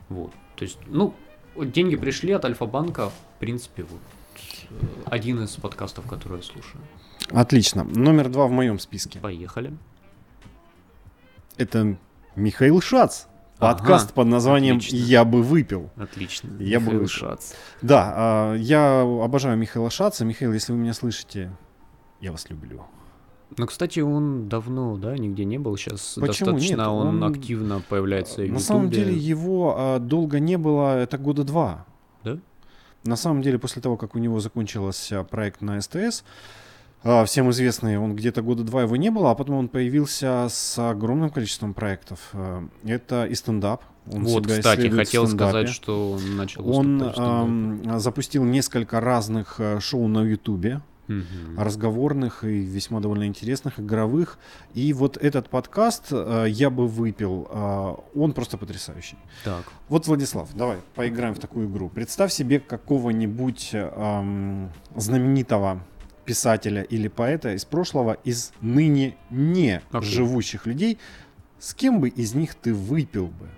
Вот, 0.10 0.32
то 0.56 0.64
есть, 0.64 0.78
ну, 0.88 1.16
вот 1.31 1.31
деньги 1.56 1.96
пришли 1.96 2.34
от 2.34 2.46
Альфа-банка, 2.46 3.10
в 3.10 3.40
принципе, 3.40 3.84
вот 3.84 4.00
э, 4.70 4.86
один 5.06 5.44
из 5.44 5.52
подкастов, 5.52 6.08
который 6.08 6.38
я 6.38 6.44
слушаю. 6.44 6.82
Отлично. 7.30 7.84
Номер 7.84 8.30
два 8.30 8.48
в 8.48 8.52
моем 8.52 8.80
списке. 8.80 9.20
Поехали. 9.20 9.74
Это 11.58 11.98
Михаил 12.36 12.82
Шац. 12.82 13.26
Подкаст 13.58 14.06
Ага, 14.06 14.14
под 14.16 14.28
названием 14.28 14.78
отлично. 14.78 14.96
«Я 14.96 15.24
бы 15.24 15.44
выпил». 15.44 15.92
Отлично. 15.96 16.50
Я 16.60 16.80
бы 16.80 16.86
Михаил 16.86 17.02
вышел. 17.02 17.30
Шац. 17.30 17.54
Да, 17.84 18.14
а, 18.16 18.56
я 18.56 19.02
обожаю 19.02 19.56
Михаила 19.56 19.92
Шаца. 19.92 20.26
Михаил, 20.26 20.52
если 20.52 20.72
вы 20.72 20.80
меня 20.80 20.96
слышите, 20.96 21.56
я 22.22 22.32
вас 22.32 22.50
люблю. 22.50 22.84
Ну, 23.58 23.66
кстати, 23.68 24.00
он 24.00 24.48
давно, 24.48 24.98
да, 24.98 25.18
нигде 25.18 25.46
не 25.46 25.58
был. 25.58 25.76
Сейчас 25.78 26.18
Почему 26.20 26.52
достаточно 26.52 26.76
нет? 26.76 26.88
он, 26.88 27.08
Он, 27.08 27.24
активно 27.24 27.82
появляется 27.88 28.44
и 28.44 28.50
в 28.50 28.54
На 28.54 28.60
самом 28.60 28.90
деле 28.90 29.14
его 29.14 29.76
а, 29.78 30.00
долго 30.00 30.40
не 30.40 30.58
было, 30.58 30.98
это 30.98 31.18
года 31.18 31.44
два. 31.44 31.86
Да? 32.24 32.38
На 33.04 33.16
самом 33.16 33.42
деле 33.42 33.60
после 33.60 33.82
того, 33.82 33.98
как 33.98 34.16
у 34.16 34.20
него 34.20 34.40
закончился 34.40 35.24
проект 35.24 35.62
на 35.62 35.82
СТС, 35.82 36.24
а, 37.04 37.26
всем 37.26 37.50
известный, 37.50 37.98
он 37.98 38.16
где-то 38.16 38.42
года 38.42 38.64
два 38.64 38.84
его 38.84 38.96
не 38.96 39.10
было, 39.10 39.32
а 39.32 39.36
потом 39.36 39.56
он 39.56 39.68
появился 39.70 40.48
с 40.50 40.78
огромным 40.78 41.30
количеством 41.32 41.74
проектов. 41.74 42.30
А, 42.34 42.64
Это 42.86 43.26
и 43.26 43.36
стендап. 43.36 43.84
Он 44.12 44.24
вот, 44.26 44.48
кстати, 44.48 44.88
хотел 44.90 45.28
сказать, 45.28 45.70
что 45.70 46.14
он 46.14 46.36
начал 46.36 46.68
Он 46.68 47.14
ам, 47.16 48.00
запустил 48.00 48.44
несколько 48.44 49.00
разных 49.00 49.60
э, 49.60 49.80
шоу 49.80 50.08
на 50.08 50.24
Ютубе, 50.24 50.82
Мгм. 51.12 51.60
разговорных 51.60 52.44
и 52.44 52.60
весьма 52.62 53.00
довольно 53.00 53.26
интересных, 53.26 53.80
игровых. 53.80 54.38
И 54.74 54.94
вот 54.94 55.18
этот 55.18 55.50
подкаст 55.50 56.08
э, 56.12 56.46
«Я 56.50 56.70
бы 56.70 56.88
выпил», 56.88 57.48
э, 57.52 57.96
он 58.16 58.34
просто 58.34 58.58
потрясающий. 58.58 59.18
Так, 59.44 59.66
Вот, 59.90 60.08
Владислав, 60.08 60.50
давай 60.54 60.78
поиграем 60.96 61.34
в 61.34 61.40
такую 61.40 61.68
игру. 61.68 61.90
Представь 61.90 62.32
себе 62.32 62.60
какого-нибудь 62.60 63.70
эм, 63.74 64.72
знаменитого 64.96 65.84
писателя 66.26 66.84
или 66.84 67.08
поэта 67.08 67.54
из 67.56 67.66
прошлого, 67.66 68.14
из 68.24 68.54
ныне 68.62 69.18
не 69.30 69.82
Окей. 69.92 70.10
живущих 70.10 70.66
людей. 70.66 70.98
С 71.60 71.74
кем 71.74 72.00
бы 72.00 72.10
из 72.10 72.34
них 72.34 72.56
ты 72.56 72.74
выпил 72.74 73.28
бы? 73.28 73.50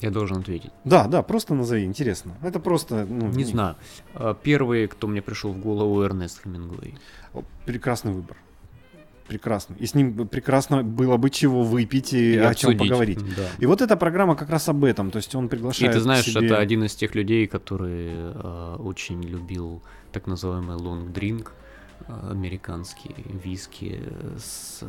Я 0.00 0.10
должен 0.10 0.38
ответить. 0.38 0.70
Да, 0.84 1.06
да, 1.06 1.22
просто 1.22 1.54
назови, 1.54 1.84
интересно. 1.84 2.32
Это 2.42 2.60
просто... 2.60 3.06
ну, 3.08 3.28
Не 3.28 3.44
знаю. 3.44 3.76
А, 4.14 4.34
Первый, 4.34 4.86
кто 4.86 5.06
мне 5.06 5.22
пришел 5.22 5.52
в 5.52 5.58
голову, 5.58 6.02
Эрнест 6.02 6.42
Хемингуэй. 6.42 6.94
Прекрасный 7.66 8.12
выбор. 8.12 8.36
Прекрасный. 9.26 9.76
И 9.78 9.86
с 9.86 9.94
ним 9.94 10.26
прекрасно 10.26 10.82
было 10.82 11.18
бы 11.18 11.28
чего 11.28 11.62
выпить 11.62 12.14
и, 12.14 12.34
И 12.34 12.38
о 12.38 12.54
чем 12.54 12.78
поговорить. 12.78 13.18
Да. 13.36 13.48
И 13.58 13.66
вот 13.66 13.82
эта 13.82 13.96
программа 13.96 14.36
как 14.36 14.48
раз 14.48 14.68
об 14.70 14.84
этом. 14.84 15.10
То 15.10 15.18
есть 15.18 15.34
он 15.34 15.46
И 15.46 15.48
приглашает 15.48 15.92
ты 15.92 16.00
знаешь, 16.00 16.24
себе... 16.24 16.46
это 16.46 16.58
один 16.58 16.84
из 16.84 16.94
тех 16.94 17.14
людей, 17.14 17.46
который 17.46 18.08
э, 18.14 18.76
очень 18.78 19.22
любил 19.22 19.82
так 20.12 20.26
называемый 20.26 20.76
long 20.76 21.12
drink, 22.06 22.30
американский 22.30 23.14
виски 23.44 24.02
с 24.38 24.80
э, 24.82 24.86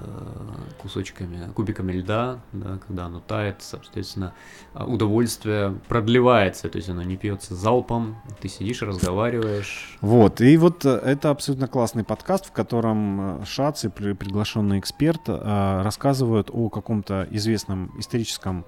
кусочками, 0.81 1.51
кубиками 1.53 1.91
льда, 1.93 2.39
да, 2.53 2.79
когда 2.87 3.05
оно 3.05 3.19
тает, 3.19 3.57
соответственно, 3.59 4.33
а, 4.73 4.85
удовольствие 4.85 5.79
продлевается, 5.87 6.69
то 6.69 6.77
есть 6.77 6.89
оно 6.89 7.03
не 7.03 7.17
пьется 7.17 7.55
залпом, 7.55 8.17
ты 8.41 8.47
сидишь, 8.47 8.81
разговариваешь. 8.81 9.97
Вот, 10.01 10.41
и 10.41 10.57
вот 10.57 10.85
э, 10.85 10.89
это 10.89 11.29
абсолютно 11.29 11.67
классный 11.67 12.03
подкаст, 12.03 12.45
в 12.45 12.51
котором 12.51 13.41
э, 13.41 13.45
Шац 13.45 13.85
и 13.85 13.89
при- 13.89 14.13
приглашенный 14.13 14.79
эксперт 14.79 15.21
рассказывают 15.27 16.49
о 16.51 16.69
каком-то 16.69 17.27
известном 17.31 17.91
историческом 17.99 18.65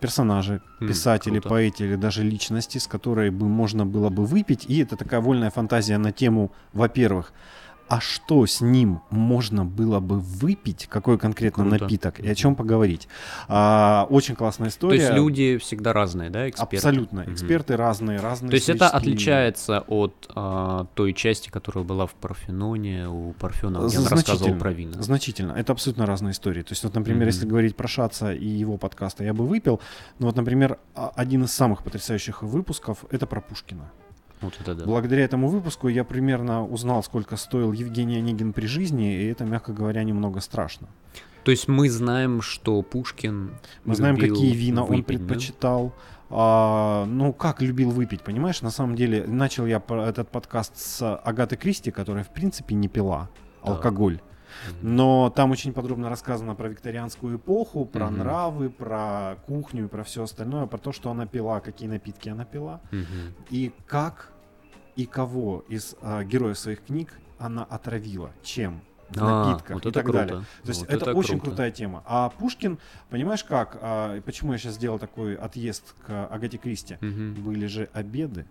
персонаже, 0.00 0.60
М, 0.80 0.88
писателе, 0.88 1.40
круто. 1.40 1.48
поэте 1.50 1.84
или 1.84 1.96
даже 1.96 2.22
личности, 2.22 2.78
с 2.78 2.86
которой 2.86 3.30
бы 3.30 3.46
можно 3.46 3.84
было 3.84 4.08
бы 4.08 4.24
выпить. 4.24 4.64
И 4.68 4.78
это 4.82 4.96
такая 4.96 5.20
вольная 5.20 5.50
фантазия 5.50 5.98
на 5.98 6.12
тему, 6.12 6.50
во-первых, 6.72 7.32
а 7.88 8.00
что 8.00 8.44
с 8.46 8.60
ним 8.60 9.00
можно 9.10 9.64
было 9.64 10.00
бы 10.00 10.18
выпить, 10.18 10.86
какой 10.88 11.18
конкретно 11.18 11.64
Круто. 11.64 11.84
напиток 11.84 12.20
и 12.20 12.28
о 12.28 12.34
чем 12.34 12.54
поговорить. 12.56 13.08
А, 13.48 14.06
очень 14.10 14.34
классная 14.34 14.68
То 14.68 14.74
история. 14.74 14.98
есть 15.00 15.12
люди 15.12 15.58
всегда 15.58 15.92
разные, 15.92 16.30
да, 16.30 16.48
эксперты? 16.48 16.76
Абсолютно. 16.76 17.24
Эксперты 17.28 17.76
разные, 17.76 18.20
разные. 18.20 18.50
То 18.50 18.56
есть 18.56 18.68
это 18.68 18.88
отличается 18.88 19.80
от 19.86 20.28
а, 20.34 20.86
той 20.94 21.12
части, 21.12 21.48
которая 21.48 21.84
была 21.84 22.06
в 22.06 22.14
Парфеноне, 22.14 23.08
у 23.08 23.32
Парфенова, 23.34 23.88
Значительно. 23.88 24.10
рассказывал 24.16 24.58
про 24.58 24.72
вина. 24.72 25.02
Значительно. 25.02 25.52
Это 25.52 25.72
абсолютно 25.72 26.06
разные 26.06 26.32
истории. 26.32 26.62
То 26.62 26.72
есть, 26.72 26.82
вот, 26.84 26.94
например, 26.94 27.20
Мгм. 27.22 27.26
если 27.28 27.46
говорить 27.46 27.76
про 27.76 27.86
Шаца 27.88 28.32
и 28.32 28.46
его 28.46 28.76
подкаста 28.78 29.24
«Я 29.24 29.32
бы 29.34 29.46
выпил», 29.46 29.80
ну 30.18 30.26
вот, 30.26 30.36
например, 30.36 30.78
а- 30.94 31.12
один 31.14 31.44
из 31.44 31.52
самых 31.52 31.82
потрясающих 31.84 32.42
выпусков— 32.42 33.04
это 33.10 33.26
про 33.26 33.40
Пушкина. 33.40 33.90
Вот 34.40 34.54
это 34.60 34.74
да. 34.74 34.84
Благодаря 34.84 35.24
этому 35.24 35.48
выпуску 35.48 35.88
я 35.88 36.04
примерно 36.04 36.64
узнал, 36.64 37.02
сколько 37.02 37.36
стоил 37.36 37.72
Евгений 37.72 38.16
Онегин 38.18 38.52
при 38.52 38.66
жизни, 38.66 39.22
и 39.22 39.26
это, 39.26 39.44
мягко 39.44 39.72
говоря, 39.72 40.02
немного 40.04 40.40
страшно. 40.40 40.88
То 41.44 41.52
есть 41.52 41.68
мы 41.68 41.88
знаем, 41.88 42.42
что 42.42 42.82
Пушкин 42.82 43.52
Мы 43.84 43.94
знаем, 43.94 44.16
какие 44.16 44.52
вина 44.54 44.82
он 44.82 44.88
выпить, 44.88 45.06
да? 45.06 45.14
предпочитал. 45.14 45.94
А, 46.28 47.04
ну, 47.06 47.32
как 47.32 47.62
любил 47.62 47.90
выпить, 47.90 48.22
понимаешь? 48.22 48.62
На 48.62 48.70
самом 48.70 48.96
деле, 48.96 49.24
начал 49.28 49.64
я 49.64 49.80
этот 49.88 50.28
подкаст 50.28 50.76
с 50.76 51.16
Агаты 51.18 51.56
Кристи, 51.56 51.92
которая, 51.92 52.24
в 52.24 52.30
принципе, 52.30 52.74
не 52.74 52.88
пила 52.88 53.28
Так. 53.62 53.70
алкоголь. 53.76 54.20
Но 54.82 55.30
там 55.34 55.50
очень 55.50 55.72
подробно 55.72 56.08
рассказано 56.08 56.54
про 56.54 56.68
викторианскую 56.68 57.36
эпоху, 57.38 57.84
про 57.86 58.06
Мгм. 58.06 58.18
нравы, 58.18 58.70
про 58.70 59.36
кухню 59.46 59.84
и 59.84 59.88
про 59.88 60.02
все 60.04 60.22
остальное, 60.22 60.66
про 60.66 60.78
то, 60.78 60.92
что 60.92 61.10
она 61.10 61.26
пила, 61.26 61.60
какие 61.60 61.88
напитки 61.88 62.28
она 62.28 62.44
пила, 62.44 62.80
Мгм. 62.90 63.34
и 63.50 63.72
как 63.86 64.32
и 64.96 65.04
кого 65.06 65.64
из 65.68 65.94
а, 66.00 66.24
героев 66.24 66.58
своих 66.58 66.84
книг 66.84 67.18
она 67.38 67.64
отравила, 67.64 68.30
чем 68.42 68.80
А, 69.16 69.44
напитках 69.44 69.74
вот 69.74 69.84
и 69.84 69.88
это 69.90 69.92
так 69.94 70.04
круто. 70.04 70.18
далее. 70.18 70.44
То 70.62 70.68
есть 70.68 70.80
Вот 70.80 70.90
это, 70.90 71.12
очень 71.12 71.34
круто. 71.34 71.44
крутая 71.50 71.70
тема. 71.70 72.02
А 72.06 72.28
Пушкин, 72.30 72.78
понимаешь 73.10 73.44
как, 73.44 73.78
а, 73.80 74.20
почему 74.22 74.52
я 74.52 74.58
сейчас 74.58 74.74
сделал 74.74 74.98
такой 74.98 75.36
отъезд 75.36 75.94
к 76.06 76.26
Агате 76.26 76.58
Кристи? 76.58 76.96
Мгм. 77.00 77.34
Были 77.34 77.66
же 77.66 77.88
обеды. 77.92 78.46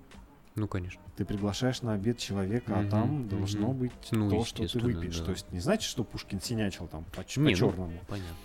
Ну, 0.56 0.68
конечно. 0.68 1.02
Ты 1.18 1.26
приглашаешь 1.26 1.82
на 1.82 1.94
обед 1.94 2.18
человека, 2.18 2.72
Мгм, 2.76 2.88
а 2.88 2.90
там 2.90 3.28
должно 3.28 3.74
быть 3.74 3.92
Ну, 4.12 4.30
то, 4.30 4.46
что 4.46 4.68
ты 4.68 4.80
выпьешь. 4.80 5.20
да. 5.20 5.26
То 5.26 5.32
есть 5.32 5.52
не 5.52 5.60
значит, 5.60 5.90
что 5.90 6.04
Пушкин 6.04 6.42
синячил 6.42 6.88
там 6.88 7.04
по, 7.14 7.20
Не, 7.20 7.52
ну, 7.52 7.56
черному. 7.56 7.94
Понятно. 8.08 8.36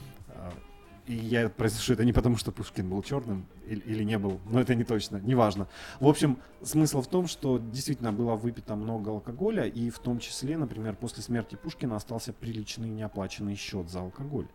И 1.06 1.14
я 1.14 1.48
произношу 1.48 1.94
это 1.94 2.04
не 2.04 2.12
потому, 2.12 2.36
что 2.36 2.52
Пушкин 2.52 2.88
был 2.88 3.02
черным 3.02 3.46
или, 3.66 3.80
или 3.80 4.04
не 4.04 4.16
был, 4.18 4.40
но 4.48 4.60
это 4.60 4.76
не 4.76 4.84
точно, 4.84 5.16
неважно. 5.16 5.66
В 5.98 6.06
общем, 6.06 6.38
смысл 6.62 7.00
в 7.02 7.08
том, 7.08 7.26
что 7.26 7.58
действительно 7.58 8.12
было 8.12 8.36
выпито 8.36 8.76
много 8.76 9.10
алкоголя, 9.10 9.64
и 9.64 9.90
в 9.90 9.98
том 9.98 10.20
числе, 10.20 10.56
например, 10.56 10.94
после 10.94 11.22
смерти 11.24 11.56
Пушкина 11.56 11.96
остался 11.96 12.32
приличный 12.32 12.88
неоплаченный 12.88 13.56
счет 13.56 13.90
за 13.90 14.00
алкоголь. 14.00 14.46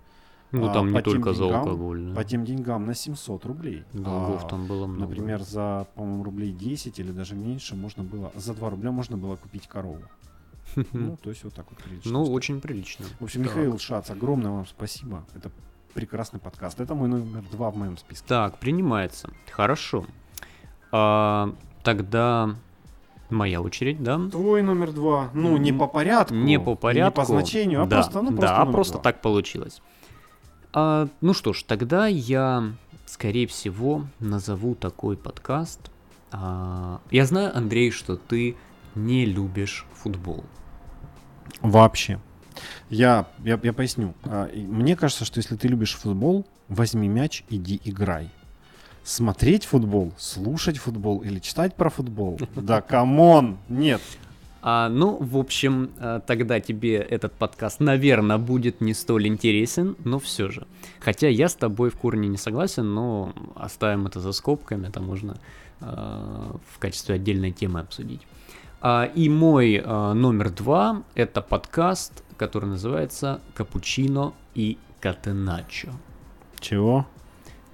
Ну, 0.59 0.69
А, 0.69 0.73
там 0.73 0.91
по 0.91 0.97
не 0.97 1.01
только 1.01 1.33
за 1.33 1.43
деньгам- 1.45 1.59
алкоголь. 1.61 2.01
да. 2.09 2.15
По 2.15 2.23
тем 2.23 2.45
деньгам 2.45 2.85
на 2.85 2.93
700 2.93 3.45
рублей. 3.45 3.83
Долгов 3.93 4.43
А, 4.45 4.47
там 4.47 4.67
было 4.67 4.87
много. 4.87 5.09
Например, 5.11 5.41
за, 5.41 5.87
по-моему, 5.95 6.23
рублей 6.23 6.51
10 6.51 6.99
или 6.99 7.11
даже 7.11 7.35
меньше 7.35 7.75
можно 7.75 8.03
было, 8.03 8.31
за 8.35 8.53
2 8.53 8.69
рубля 8.69 8.91
можно 8.91 9.17
было 9.17 9.35
купить 9.35 9.67
корову. 9.67 10.01
Ну, 10.93 11.17
то 11.21 11.29
есть 11.29 11.43
вот 11.43 11.53
так 11.53 11.65
вот 11.69 11.79
прилично. 11.83 12.11
Ну, 12.11 12.23
очень 12.31 12.59
прилично. 12.61 13.05
В 13.19 13.23
общем. 13.23 13.41
Михаил 13.43 13.77
Шац, 13.79 14.09
огромное 14.09 14.51
вам 14.51 14.65
спасибо. 14.65 15.23
Это 15.35 15.51
прекрасный 15.93 16.39
подкаст. 16.39 16.79
Это 16.81 16.95
мой 16.95 17.07
номер 17.07 17.43
два 17.51 17.69
в 17.71 17.77
моем 17.77 17.97
списке. 17.97 18.25
Так, 18.27 18.57
принимается. 18.57 19.29
Хорошо. 19.51 20.05
А, 20.91 21.53
тогда 21.83 22.55
моя 23.29 23.61
очередь, 23.61 24.01
да? 24.03 24.19
Твой 24.29 24.61
номер 24.61 24.91
два. 24.91 25.29
Ну, 25.33 25.57
не 25.57 25.71
по 25.73 25.87
порядку. 25.87 26.33
Не 26.35 26.59
по 26.59 26.75
порядку. 26.75 27.21
Не 27.21 27.25
по 27.25 27.25
значению, 27.25 27.81
а 27.83 27.85
да, 27.85 27.97
просто, 27.97 28.21
ну, 28.21 28.29
просто 28.29 28.41
да, 28.41 28.57
а 28.61 28.65
просто 28.65 28.93
два. 28.93 29.03
так 29.03 29.21
получилось. 29.21 29.81
А, 30.77 31.07
ну 31.21 31.33
что 31.33 31.53
ж, 31.53 31.63
тогда 31.63 32.07
я, 32.07 32.73
скорее 33.05 33.47
всего, 33.47 34.05
назову 34.19 34.75
такой 34.75 35.15
подкаст. 35.15 35.79
А, 36.31 36.99
я 37.11 37.25
знаю, 37.25 37.57
Андрей, 37.57 37.91
что 37.91 38.17
ты 38.17 38.57
не 38.93 39.25
любишь 39.25 39.85
футбол. 39.93 40.43
Вообще. 41.61 42.19
Я, 42.89 43.29
я, 43.45 43.57
я 43.63 43.71
поясню. 43.71 44.13
А, 44.23 44.49
Мне 44.53 44.97
кажется, 44.97 45.23
что 45.23 45.39
если 45.39 45.55
ты 45.55 45.69
любишь 45.69 45.95
футбол, 45.95 46.45
возьми 46.67 47.07
мяч, 47.07 47.45
иди 47.49 47.79
играй. 47.85 48.29
Смотреть 49.01 49.63
футбол, 49.63 50.11
слушать 50.17 50.77
футбол 50.77 51.19
или 51.19 51.39
читать 51.39 51.75
про 51.75 51.89
футбол? 51.89 52.37
Да 52.53 52.81
come 52.81 53.26
on! 53.26 53.59
Нет. 53.69 54.01
А, 54.67 54.89
ну, 54.89 55.15
в 55.19 55.37
общем, 55.37 55.91
а, 55.99 56.21
тогда 56.21 56.59
тебе 56.59 56.95
этот 56.95 57.33
подкаст, 57.33 57.79
наверное, 57.79 58.39
будет 58.39 58.81
не 58.81 58.95
столь 58.95 59.27
интересен, 59.27 59.95
но 60.03 60.17
все 60.17 60.49
же. 60.49 60.65
Хотя 60.99 61.27
я 61.27 61.49
с 61.49 61.53
тобой 61.53 61.91
в 61.91 61.97
корне 61.97 62.27
не 62.27 62.37
согласен, 62.37 62.91
но 62.91 63.31
оставим 63.53 64.07
это 64.07 64.19
за 64.19 64.31
скобками, 64.31 64.87
это 64.87 65.01
можно 65.01 65.37
а, 65.81 66.57
в 66.67 66.79
качестве 66.79 67.13
отдельной 67.13 67.51
темы 67.51 67.79
обсудить. 67.79 68.21
А, 68.81 69.05
и 69.05 69.29
мой 69.29 69.83
а, 69.85 70.15
номер 70.15 70.49
два— 70.49 71.03
это 71.13 71.43
подкаст, 71.43 72.23
который 72.35 72.65
называется 72.65 73.41
«Капучино 73.53 74.33
и 74.55 74.79
Катеначо». 74.99 75.91
Чего? 76.59 77.05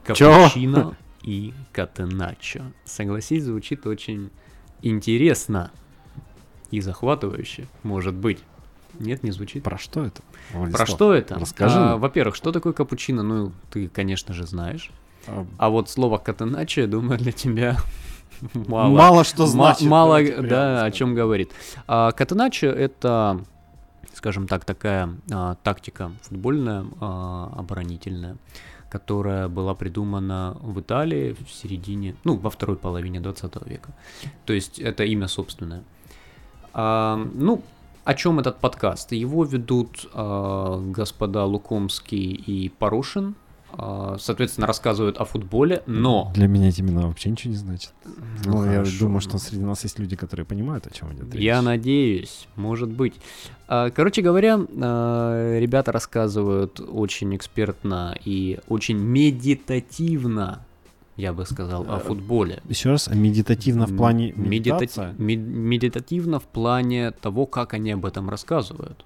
Капучино 0.03 0.98
и 1.24 1.53
Катеначо. 1.71 2.63
Согласись, 2.83 3.45
звучит 3.45 3.88
очень 3.88 4.29
интересно 4.81 5.71
и 6.72 6.82
захватывающе, 6.82 7.68
может 7.84 8.16
быть. 8.16 8.40
Нет, 9.00 9.24
не 9.24 9.32
звучит. 9.32 9.63
Про 9.63 9.78
что 9.78 10.04
это? 10.04 10.22
Про 10.51 10.60
Владислав? 10.60 10.90
что 10.90 11.13
это? 11.13 11.36
расскажи 11.40 11.78
А, 11.78 11.98
во-первых, 11.98 12.36
что 12.36 12.51
такое 12.51 12.74
капучино? 12.74 13.24
Ну, 13.24 13.51
ты, 13.72 13.88
конечно 13.88 14.34
же, 14.34 14.46
знаешь. 14.46 14.92
А, 15.28 15.46
А 15.58 15.70
вот 15.70 15.90
слово 15.90 16.18
катеначо, 16.18 16.82
я 16.82 16.88
думаю, 16.88 17.18
для 17.18 17.32
тебя 17.32 17.78
мало. 18.54 18.96
Мало 18.96 19.24
что 19.24 19.46
значит. 19.46 19.88
Мало, 19.88 20.22
да, 20.24 20.84
о 20.84 20.92
чем 20.92 21.16
говорит. 21.16 21.51
А, 21.88 22.12
катеначо 22.12 22.68
это, 22.68 23.42
скажем 24.13 24.48
так, 24.48 24.66
такая 24.66 25.10
а, 25.32 25.56
тактика 25.63 26.12
футбольная, 26.24 26.86
а, 27.00 27.54
оборонительная, 27.58 28.38
которая 28.90 29.48
была 29.48 29.74
придумана 29.74 30.58
в 30.62 30.80
Италии 30.82 31.36
в 31.46 31.51
середине, 31.51 32.16
ну, 32.24 32.36
во 32.36 32.50
второй 32.50 32.75
половине 32.75 33.20
20 33.22 33.66
века. 33.68 33.94
То 34.46 34.54
есть 34.54 34.80
это 34.80 35.06
имя 35.06 35.28
собственное. 35.28 35.84
А, 36.74 37.18
ну, 37.34 37.62
о 38.04 38.13
чем 38.13 38.40
этот 38.40 38.58
подкаст? 38.60 39.12
Его 39.12 39.44
ведут 39.44 40.10
а, 40.13 40.80
господа 40.80 41.46
Лукомский 41.46 42.32
и 42.32 42.70
Порошин. 42.70 43.36
А, 43.74 44.18
соответственно, 44.20 44.68
рассказывают 44.68 45.18
о 45.18 45.24
футболе, 45.24 45.82
но 45.86 46.30
Для 46.36 46.48
меня 46.48 46.68
эти 46.68 46.82
имена 46.82 47.08
вообще 47.08 47.30
ничего 47.30 47.51
не 47.51 47.58
значат. 47.58 47.94
Ну, 48.04 48.12
Ну, 48.58 48.66
я 48.66 48.72
хорошо. 48.80 49.00
думаю, 49.00 49.22
что 49.22 49.38
среди 49.38 49.63
нас 49.63 49.84
есть 49.84 49.98
люди, 49.98 50.18
которые 50.18 50.46
понимают, 50.46 50.88
о 50.88 50.90
чем 50.94 51.13
идет 51.13 51.34
речь. 51.34 51.42
Я 51.42 51.62
надеюсь, 51.62 52.48
может 52.58 52.90
быть. 52.90 53.13
Короче 53.68 54.22
говоря, 54.22 54.58
ребята 54.58 55.94
рассказывают 55.94 56.82
очень 56.82 57.34
экспертно 57.34 58.13
и 58.25 58.60
очень 58.68 58.98
медитативно, 58.98 60.66
я 61.22 61.34
бы 61.34 61.46
сказал, 61.46 61.86
о 61.88 61.98
Э, 61.98 62.00
футболе. 62.00 62.62
Еще 62.70 62.90
раз, 62.90 63.08
медитативно 63.08 63.86
в 63.86 63.96
плане 63.96 64.32
М, 64.32 64.50
медитати- 64.50 64.50
медитация? 64.50 65.13
мед- 65.18 65.40
Медитативно 65.40 66.40
в 66.40 66.44
плане 66.44 67.12
того, 67.12 67.46
как 67.46 67.74
они 67.74 67.92
об 67.92 68.06
этом 68.06 68.30
рассказывают. 68.30 69.06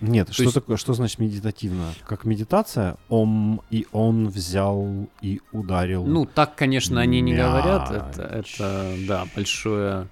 Нет, 0.00 0.28
что 0.32 0.44
есть- 0.44 0.54
такое, 0.54 0.76
что 0.76 0.94
значит 0.94 1.18
медитативно? 1.18 1.92
Как 2.06 2.24
медитация? 2.24 2.96
Ом 3.08 3.60
и 3.70 3.86
он 3.92 4.28
взял 4.28 4.86
и 5.24 5.40
ударил. 5.52 6.06
Ну, 6.06 6.24
так, 6.26 6.54
конечно, 6.54 7.00
они 7.00 7.20
не 7.20 7.34
говорят. 7.34 7.90
Это, 7.90 8.36
Мяч. 8.36 8.54
это, 8.60 8.94
да, 9.08 9.24
большое 9.34 10.06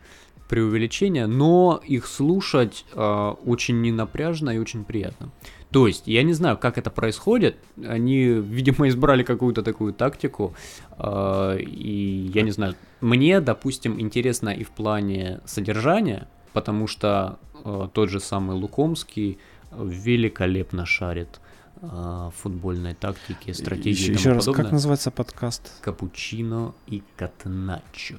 преувеличение, 0.48 1.26
но 1.26 1.80
их 1.88 2.06
слушать 2.06 2.84
э, 2.94 3.34
очень 3.46 3.80
ненапряжно 3.82 4.50
и 4.50 4.58
очень 4.58 4.84
приятно. 4.84 5.28
То 5.70 5.86
есть, 5.86 6.06
я 6.06 6.22
не 6.22 6.32
знаю, 6.32 6.56
как 6.58 6.78
это 6.78 6.90
происходит. 6.90 7.56
Они, 7.84 8.24
видимо, 8.24 8.88
избрали 8.88 9.22
какую-то 9.22 9.62
такую 9.62 9.92
тактику. 9.92 10.54
э, 10.98 11.58
и 11.60 12.30
я 12.34 12.42
не 12.42 12.50
знаю, 12.50 12.74
мне, 13.00 13.40
допустим, 13.40 14.00
интересно 14.00 14.50
и 14.50 14.64
в 14.64 14.70
плане 14.70 15.40
содержания, 15.44 16.28
потому 16.52 16.86
что 16.86 17.38
э, 17.64 17.88
тот 17.92 18.10
же 18.10 18.20
самый 18.20 18.56
Лукомский 18.56 19.38
великолепно 19.72 20.86
шарит 20.86 21.40
э, 21.82 22.30
футбольной 22.36 22.94
тактике, 22.94 23.52
стратегии 23.52 23.90
Еще, 23.90 24.12
и 24.12 24.14
еще 24.14 24.22
тому 24.24 24.34
раз, 24.36 24.44
подобное. 24.44 24.64
как 24.64 24.72
называется 24.72 25.10
подкаст? 25.10 25.72
Капучино 25.82 26.74
и 26.86 27.02
катеначо. 27.16 28.16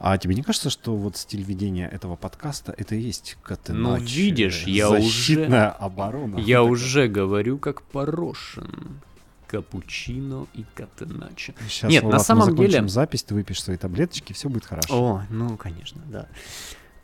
А 0.00 0.16
тебе 0.16 0.34
не 0.34 0.42
кажется, 0.42 0.70
что 0.70 0.94
вот 0.96 1.16
стиль 1.16 1.42
ведения 1.42 1.88
этого 1.88 2.14
подкаста 2.14 2.72
это 2.76 2.94
и 2.94 3.00
есть 3.00 3.36
катенач? 3.42 4.00
Ну, 4.00 4.06
видишь, 4.06 4.62
я 4.64 4.88
Защитная 4.88 5.70
оборона. 5.70 6.36
Я 6.38 6.62
Вот 6.62 6.70
уже 6.70 7.08
говорю 7.08 7.58
как 7.58 7.82
Порошин. 7.82 9.00
Капучино 9.48 10.46
и 10.54 10.64
катеначо. 10.74 11.52
так. 11.54 11.62
Сейчас, 11.68 11.90
Нет, 11.90 12.02
на 12.02 12.10
Влад, 12.10 12.20
мы 12.20 12.24
самом 12.24 12.44
закончим 12.44 12.70
деле- 12.70 12.88
запись, 12.88 13.22
ты 13.24 13.34
выпьешь 13.34 13.62
свои 13.62 13.76
таблеточки, 13.76 14.32
все 14.34 14.48
будет 14.48 14.66
хорошо. 14.66 14.94
О, 14.94 15.22
ну, 15.30 15.56
конечно, 15.56 16.02
да. 16.06 16.28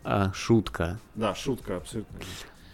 А, 0.04 0.30
шутка. 0.34 1.00
Да, 1.14 1.34
шутка, 1.34 1.78
абсолютно. 1.78 2.16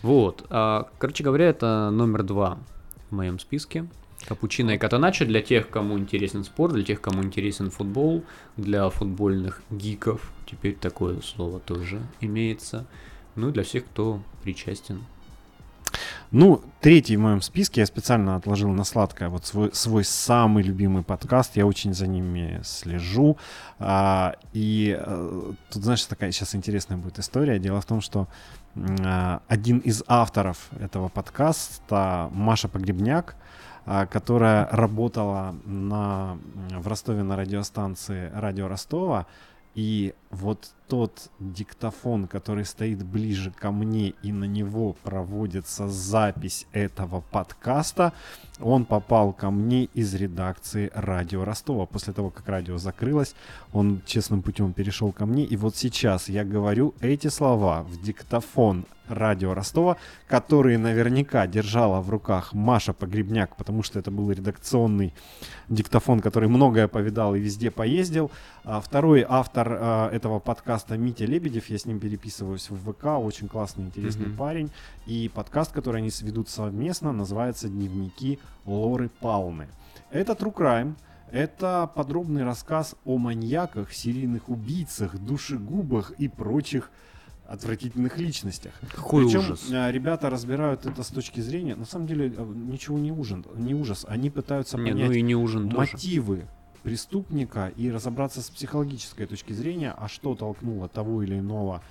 Вот. 0.02 0.44
а, 0.50 0.88
короче 0.98 1.22
говоря, 1.22 1.46
это 1.48 1.90
номер 1.90 2.24
два 2.24 2.58
в 3.10 3.14
моем 3.14 3.38
списке. 3.38 3.86
Капучино 4.26 4.72
и 4.72 4.78
катаначо 4.78 5.24
для 5.24 5.42
тех, 5.42 5.70
кому 5.70 5.98
интересен 5.98 6.44
спорт, 6.44 6.74
для 6.74 6.84
тех, 6.84 7.00
кому 7.00 7.22
интересен 7.22 7.70
футбол, 7.70 8.24
для 8.56 8.88
футбольных 8.90 9.62
гиков. 9.70 10.30
Теперь 10.50 10.74
такое 10.74 11.20
слово 11.20 11.58
тоже 11.58 12.00
имеется. 12.20 12.86
Ну 13.34 13.48
и 13.48 13.52
для 13.52 13.62
всех, 13.62 13.84
кто 13.86 14.20
причастен. 14.42 15.02
Ну, 16.30 16.62
третий 16.80 17.16
в 17.16 17.20
моем 17.20 17.40
списке 17.42 17.80
я 17.80 17.86
специально 17.86 18.36
отложил 18.36 18.70
на 18.70 18.84
сладкое 18.84 19.28
вот 19.28 19.46
свой, 19.46 19.70
свой 19.72 20.04
самый 20.04 20.62
любимый 20.62 21.02
подкаст. 21.02 21.56
Я 21.56 21.66
очень 21.66 21.92
за 21.92 22.06
ними 22.06 22.60
слежу. 22.62 23.36
А, 23.80 24.36
и 24.52 24.96
э, 24.96 25.52
тут, 25.70 25.82
знаешь, 25.82 26.04
такая 26.04 26.30
сейчас 26.30 26.54
интересная 26.54 26.98
будет 26.98 27.18
история. 27.18 27.58
Дело 27.58 27.80
в 27.80 27.86
том, 27.86 28.00
что 28.00 28.28
а, 28.76 29.42
один 29.48 29.78
из 29.78 30.04
авторов 30.06 30.68
этого 30.78 31.08
подкаста, 31.08 32.28
Маша 32.32 32.68
Погребняк, 32.68 33.34
а, 33.34 33.40
которая 33.84 34.68
работала 34.70 35.54
на, 35.64 36.38
в 36.70 36.86
Ростове 36.86 37.22
на 37.22 37.36
радиостанции 37.36 38.30
«Радио 38.34 38.68
Ростова», 38.68 39.26
и 39.74 40.14
вот 40.30 40.70
тот 40.88 41.30
диктофон, 41.38 42.26
который 42.26 42.64
стоит 42.64 43.04
ближе 43.04 43.50
ко 43.50 43.70
мне, 43.70 44.14
и 44.22 44.32
на 44.32 44.44
него 44.44 44.94
проводится 45.02 45.88
запись 45.88 46.66
этого 46.72 47.20
подкаста, 47.20 48.12
он 48.60 48.84
попал 48.84 49.32
ко 49.32 49.50
мне 49.50 49.84
из 49.84 50.14
редакции 50.14 50.90
радио 50.94 51.44
Ростова. 51.44 51.86
После 51.86 52.12
того, 52.12 52.30
как 52.30 52.48
радио 52.48 52.76
закрылось, 52.78 53.34
он 53.72 54.02
честным 54.06 54.42
путем 54.42 54.72
перешел 54.72 55.12
ко 55.12 55.26
мне. 55.26 55.44
И 55.44 55.56
вот 55.56 55.76
сейчас 55.76 56.28
я 56.28 56.44
говорю 56.44 56.94
эти 57.00 57.28
слова 57.28 57.82
в 57.82 58.00
диктофон 58.02 58.84
радио 59.10 59.54
Ростова, 59.54 59.96
которые 60.28 60.78
наверняка 60.78 61.46
держала 61.46 62.00
в 62.00 62.10
руках 62.10 62.52
Маша 62.52 62.92
Погребняк, 62.92 63.56
потому 63.56 63.82
что 63.82 63.98
это 63.98 64.10
был 64.10 64.30
редакционный 64.30 65.12
диктофон, 65.68 66.20
который 66.20 66.48
многое 66.48 66.88
повидал 66.88 67.34
и 67.34 67.40
везде 67.40 67.70
поездил. 67.70 68.30
А 68.64 68.80
второй 68.80 69.24
автор 69.28 69.68
а, 69.80 70.10
этого 70.20 70.38
подкаста 70.38 70.98
Митя 70.98 71.24
Лебедев, 71.24 71.70
я 71.70 71.78
с 71.78 71.86
ним 71.86 71.98
переписываюсь 71.98 72.68
в 72.68 72.76
ВК, 72.92 73.04
очень 73.18 73.48
классный, 73.48 73.84
интересный 73.86 74.26
Мгм. 74.26 74.36
парень. 74.36 74.70
И 75.06 75.30
подкаст, 75.32 75.72
который 75.72 76.02
они 76.02 76.10
ведут 76.20 76.50
совместно, 76.50 77.10
называется 77.10 77.70
«Дневники 77.70 78.38
Лоры 78.66 79.08
Палны». 79.08 79.66
Это 80.10 80.34
True 80.34 80.54
Crime, 80.54 80.94
это 81.32 81.90
подробный 81.94 82.44
рассказ 82.44 82.96
о 83.06 83.16
маньяках, 83.16 83.94
серийных 83.94 84.50
убийцах, 84.50 85.16
душегубах 85.18 86.10
и 86.18 86.28
прочих 86.28 86.90
отвратительных 87.48 88.18
личностях. 88.18 88.74
Какой 88.94 89.24
Причем 89.24 89.38
ужас. 89.40 89.68
а, 89.72 89.90
ребята 89.90 90.28
разбирают 90.28 90.84
это 90.84 91.02
с 91.02 91.08
точки 91.08 91.40
зрения, 91.40 91.76
на 91.76 91.86
самом 91.86 92.06
деле 92.06 92.30
а, 92.36 92.44
ничего 92.44 92.98
не 92.98 93.10
ужин, 93.10 93.42
не 93.56 93.74
ужас, 93.74 94.04
они 94.06 94.28
пытаются 94.28 94.76
Не, 94.76 94.90
понять 94.90 95.06
ну 95.08 95.12
и 95.14 95.22
не 95.22 95.34
ужин 95.34 95.70
тоже. 95.70 95.76
Преступника 96.82 97.72
и 97.76 97.90
разобраться 97.90 98.40
с 98.42 98.50
психологической 98.50 99.26
точки 99.26 99.52
зрения, 99.52 99.94
а 99.96 100.08
что 100.08 100.34
толкнуло 100.34 100.88
того 100.88 101.22
или 101.22 101.38
иного 101.38 101.82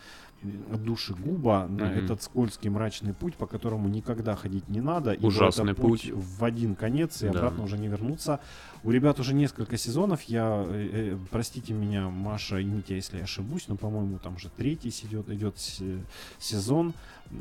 душегуба 0.86 1.68
на 1.70 1.86
Мгм. 1.88 2.06
этот 2.06 2.24
скользкий 2.24 2.70
мрачный 2.70 3.14
путь, 3.14 3.36
по 3.36 3.46
которому 3.46 3.90
никогда 3.90 4.36
ходить 4.38 4.70
не 4.70 4.80
надо. 4.82 5.18
Ужасный 5.22 5.74
это 5.74 5.82
путь. 5.82 6.10
в 6.14 6.44
один 6.46 6.76
конец 6.76 7.22
и 7.22 7.26
Да. 7.28 7.32
обратно 7.40 7.64
уже 7.64 7.78
не 7.78 7.88
вернуться. 7.90 8.40
У 8.84 8.92
ребят 8.92 9.20
уже 9.20 9.34
несколько 9.34 9.78
сезонов. 9.78 10.22
Я, 10.24 10.64
э, 10.66 10.90
э, 11.14 11.18
простите 11.30 11.74
меня, 11.74 12.08
Маша 12.10 12.60
и 12.60 12.64
Митя, 12.64 12.94
если 12.96 13.18
я 13.18 13.24
ошибусь, 13.26 13.68
но, 13.68 13.76
по-моему, 13.76 14.18
там 14.20 14.36
уже 14.36 14.50
третий 14.56 14.90
идет, 15.04 15.30
идет 15.30 15.58
се- 15.60 16.00
сезон. 16.40 16.94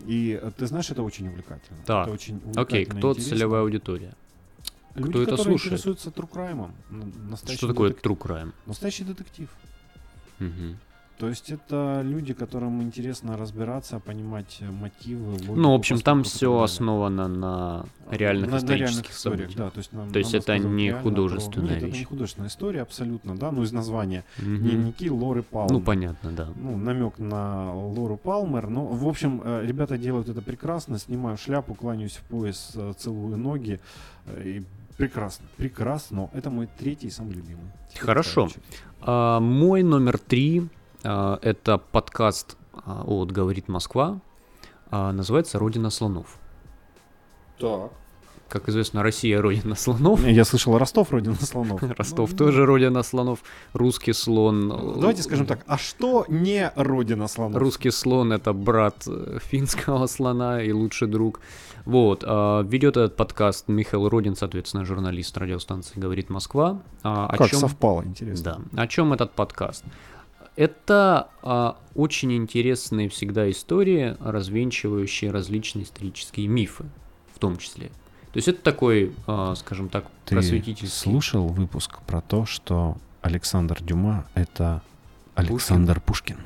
И 0.07 0.39
э, 0.43 0.51
ты 0.57 0.67
знаешь, 0.67 0.91
это 0.91 1.03
очень 1.05 1.29
увлекательно. 1.29 1.79
Так. 1.87 2.07
Это 2.09 2.15
очень 2.15 2.37
Окей, 2.57 2.83
увлекательно, 2.85 2.99
кто 2.99 3.11
интересно. 3.13 3.37
целевая 3.37 3.63
аудитория? 3.63 4.13
Люди, 4.95 5.11
Кто 5.11 5.23
это 5.23 5.31
которые 5.33 5.59
слушает? 5.59 5.73
интересуются 5.73 6.11
true 6.11 6.29
crime. 6.31 6.71
Что 7.57 7.69
такое 7.69 7.91
детек- 7.91 8.03
true 8.03 8.19
crime? 8.19 8.53
Настоящий 8.67 9.05
детектив. 9.05 9.49
Мгм. 10.39 10.79
То 11.19 11.29
есть 11.29 11.51
это 11.51 12.01
люди, 12.05 12.33
которым 12.33 12.81
интересно 12.81 13.37
разбираться, 13.37 13.99
понимать 13.99 14.59
э, 14.61 14.71
мотивы. 14.71 15.33
логику 15.33 15.57
Ну, 15.57 15.73
в 15.73 15.75
общем, 15.75 15.99
там 15.99 16.23
все 16.23 16.61
основано 16.63 17.27
на 17.27 17.87
реальных 18.09 18.47
На- 18.47 18.53
на 18.53 18.59
исторических 18.59 18.79
реальных 18.79 19.11
историях, 19.11 19.41
событиях. 19.51 19.59
да. 19.67 19.71
То 19.71 19.79
есть, 19.79 19.93
нам- 19.93 20.13
То 20.13 20.19
есть 20.21 20.35
это 20.35 20.59
не 20.59 20.85
реально 20.85 21.03
художественная 21.03 21.67
про... 21.67 21.75
Нет, 21.75 21.83
это 21.83 21.87
вещь. 21.87 21.99
не 21.99 22.05
художественная 22.05 22.49
история, 22.51 22.83
абсолютно, 22.83 23.37
да. 23.37 23.51
Ну, 23.51 23.65
из 23.65 23.73
названия. 23.73 24.25
Мгм. 24.39 24.59
Дневники 24.59 25.11
Лоры 25.11 25.43
Палмер. 25.43 25.73
Ну, 25.73 25.81
понятно, 25.81 26.31
да. 26.31 26.49
Ну, 26.55 26.77
намек 26.77 27.19
на 27.19 27.75
Лору 27.75 28.17
Палмер. 28.17 28.69
Но, 28.69 28.87
в 28.87 29.09
общем, 29.09 29.43
э, 29.45 29.67
ребята 29.67 29.99
делают 29.99 30.29
это 30.29 30.41
прекрасно. 30.41 31.01
Снимаю 31.01 31.37
шляпу, 31.37 31.75
кланяюсь 31.75 32.15
в 32.17 32.23
пояс, 32.27 32.71
э, 32.77 32.93
целую 32.97 33.37
ноги. 33.39 33.81
И 34.45 34.63
прекрасно, 34.99 35.47
прекрасно. 35.57 36.29
Это 36.35 36.51
мой 36.51 36.69
третий 36.79 37.07
и 37.07 37.11
самый 37.11 37.33
любимый. 37.33 37.73
Теперь 37.89 38.05
Хорошо. 38.05 38.49
А, 39.01 39.41
мой 39.41 39.83
номер 39.83 40.19
три 40.19 40.69
а, 41.03 41.39
это 41.41 41.79
подкаст 41.79 42.59
а, 42.75 43.05
от 43.07 43.33
«Говорит 43.33 43.69
Москва». 43.69 44.21
а, 44.91 45.13
называется 45.13 45.59
«Родина 45.59 45.89
слонов». 45.89 46.39
Так. 47.59 47.93
Как 48.49 48.69
известно, 48.69 49.03
Россия 49.03 49.41
родина 49.41 49.75
слонов. 49.75 50.27
Я 50.27 50.45
слышал, 50.45 50.77
Ростов 50.79 51.11
родина 51.11 51.37
слонов. 51.37 51.83
Ростов 51.99 52.35
тоже 52.35 52.65
родина 52.67 53.03
слонов. 53.03 53.41
Русский 53.73 54.13
слон. 54.13 54.69
Давайте 54.99 55.23
скажем 55.23 55.47
так, 55.47 55.65
а 55.67 55.79
что 55.79 56.25
не 56.29 56.73
родина 56.75 57.29
слонов? 57.29 57.61
Русский 57.61 57.91
слон 57.91 58.33
это 58.33 58.53
брат 58.53 59.05
э, 59.07 59.39
финского 59.43 60.07
слона 60.07 60.63
и 60.63 60.73
лучший 60.73 61.09
друг. 61.09 61.41
Вот, 61.85 62.23
а, 62.27 62.63
ведет 62.63 62.97
этот 62.97 63.17
подкаст 63.17 63.69
Михаил 63.69 64.09
Родин, 64.09 64.37
соответственно, 64.37 64.85
журналист 64.85 65.37
радиостанции 65.39 65.99
«Говорит 65.99 66.29
Москва». 66.29 66.83
А, 67.03 67.27
о 67.29 67.37
Как 67.37 67.49
чем- 67.51 67.61
совпало, 67.61 68.03
интересно. 68.05 68.63
Да. 68.73 68.83
О 68.83 68.87
чем 68.87 69.15
этот 69.15 69.33
подкаст? 69.33 69.85
Это 70.57 71.29
а, 71.43 71.79
очень 71.95 72.33
интересные 72.35 73.09
всегда 73.09 73.51
истории, 73.51 74.17
развенчивающие 74.21 75.31
различные 75.31 75.85
исторические 75.85 76.49
мифы, 76.49 76.85
в 77.35 77.39
том 77.39 77.57
числе. 77.57 77.91
То 78.39 78.41
есть 78.41 78.49
это 78.51 78.63
такой, 78.63 79.17
а, 79.27 79.57
скажем 79.57 79.89
так, 79.89 80.05
Ты 80.25 80.37
просветительский. 80.37 80.97
слушал 80.97 81.49
выпуск 81.49 81.99
про 82.07 82.21
то, 82.21 82.47
что 82.47 82.97
Александр 83.21 83.83
Дюма— 83.83 84.27
это 84.35 84.81
Александр 85.35 86.01
Пушкин? 86.01 86.39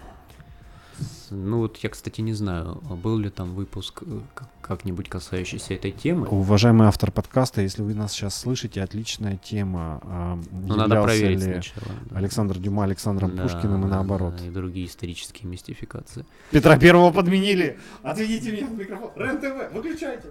Ну 1.33 1.59
вот 1.59 1.79
я, 1.79 1.89
кстати, 1.89 2.21
не 2.21 2.35
знаю, 2.35 2.81
а 2.91 2.95
был 2.95 3.17
ли 3.19 3.31
там 3.31 3.55
выпуск 3.55 4.03
э, 4.07 4.21
как-нибудь 4.61 5.09
касающийся 5.09 5.75
этой 5.75 5.91
темы. 5.91 6.27
Уважаемый 6.29 6.87
автор 6.87 7.11
подкаста, 7.11 7.63
если 7.63 7.83
вы 7.83 7.95
нас 7.95 8.13
сейчас 8.13 8.39
слышите, 8.39 8.83
отличная 8.83 9.39
тема. 9.39 10.01
а, 10.05 10.39
Ну, 10.53 10.77
надо 10.77 11.03
проверить 11.03 11.39
ли 11.45 11.53
сначала. 11.55 11.87
Александр 12.15 12.59
Дюма 12.59 12.85
Александром 12.85 13.35
Да, 13.35 13.43
Пушкиным 13.45 13.87
и 13.87 13.89
наоборот. 13.91 14.35
да, 14.39 14.47
и 14.47 14.51
другие 14.51 14.87
исторические 14.87 15.49
мистификации. 15.49 16.27
Петра 16.51 16.77
Первого 16.79 17.11
подменили. 17.11 17.79
Отведите 18.03 18.53
меня 18.53 18.67
в 18.67 18.79
микрофон. 18.79 19.11
РЕН-ТВ, 19.17 19.73
выключайте. 19.75 20.29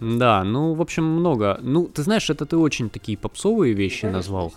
Да, 0.00 0.44
ну, 0.44 0.74
в 0.74 0.80
общем, 0.80 1.04
много. 1.04 1.58
Ну, 1.60 1.86
ты 1.86 2.02
знаешь, 2.02 2.30
это 2.30 2.46
ты 2.46 2.56
очень 2.56 2.88
такие 2.88 3.18
попсовые 3.18 3.74
вещи 3.74 4.06
назвал. 4.06 4.52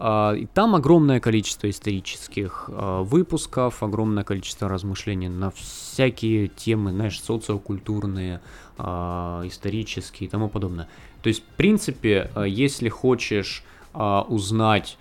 А, 0.00 0.32
и 0.32 0.46
там 0.46 0.74
огромное 0.76 1.18
количество 1.20 1.68
исторических 1.68 2.70
а, 2.72 3.02
выпусков, 3.02 3.82
огромное 3.82 4.22
количество 4.24 4.68
размышлений 4.68 5.27
на 5.28 5.50
всякие 5.50 6.48
темы, 6.48 6.92
знаешь, 6.92 7.20
социокультурные, 7.20 8.40
а, 8.76 9.42
исторические 9.46 10.28
и 10.28 10.30
тому 10.30 10.48
подобное. 10.48 10.88
То 11.22 11.28
есть, 11.28 11.42
в 11.42 11.56
принципе, 11.56 12.30
а, 12.34 12.44
если 12.44 12.88
хочешь 12.88 13.64
а, 13.92 14.22
узнать 14.22 14.98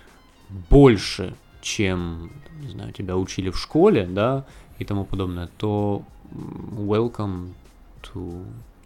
больше, 0.70 1.36
чем, 1.62 2.32
не 2.62 2.70
знаю, 2.70 2.94
тебя 2.94 3.18
учили 3.18 3.50
в 3.50 3.58
школе, 3.58 4.06
да, 4.06 4.46
и 4.80 4.86
тому 4.86 5.06
подобное, 5.06 5.50
то 5.58 6.04
welcome 6.32 7.54
to 8.02 8.46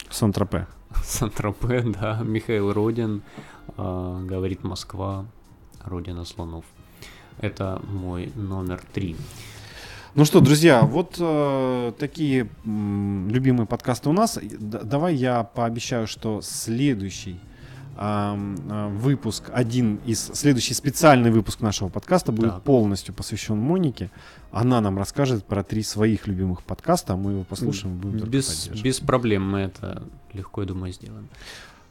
Сан-Тропе. 0.10 0.68
Сан-Тропе, 1.04 1.82
да, 2.02 2.22
Михаил 2.24 2.74
Родин, 2.74 3.22
говорит 3.78 4.64
Москва, 4.64 5.26
Родина 5.84 6.26
слонов. 6.26 6.66
Это 7.40 7.82
мой 7.88 8.32
номер 8.36 8.82
три. 8.94 9.16
Ну 10.14 10.26
что, 10.26 10.42
друзья, 10.42 10.82
вот 10.82 11.16
э, 11.20 11.94
такие 11.98 12.50
м, 12.66 13.30
любимые 13.30 13.66
подкасты 13.66 14.10
у 14.10 14.14
нас. 14.14 14.38
Д- 14.42 14.82
давай 14.84 15.16
я 15.16 15.44
пообещаю, 15.44 16.06
что 16.06 16.42
следующий 16.42 17.40
а, 17.96 18.36
выпуск, 18.90 19.52
один 19.54 19.98
из 20.06 20.20
следующий 20.34 20.74
специальный 20.74 21.30
выпуск 21.30 21.60
нашего 21.62 21.90
подкаста 21.90 22.32
будет 22.32 22.56
Так. 22.56 22.64
полностью 22.64 23.14
посвящен 23.14 23.58
Монике. 23.58 24.10
Она 24.52 24.82
нам 24.82 24.98
расскажет 24.98 25.46
про 25.46 25.64
три 25.64 25.84
своих 25.84 26.26
любимых 26.28 26.64
подкаста, 26.64 27.14
а 27.14 27.16
мы 27.18 27.32
его 27.34 27.44
послушаем, 27.44 27.98
будем 27.98 28.28
Без, 28.28 28.68
без 28.70 29.00
проблем 29.00 29.50
мы 29.50 29.60
это 29.60 30.04
легко, 30.34 30.62
я 30.62 30.68
думаю, 30.68 30.94
сделаем. 30.94 31.28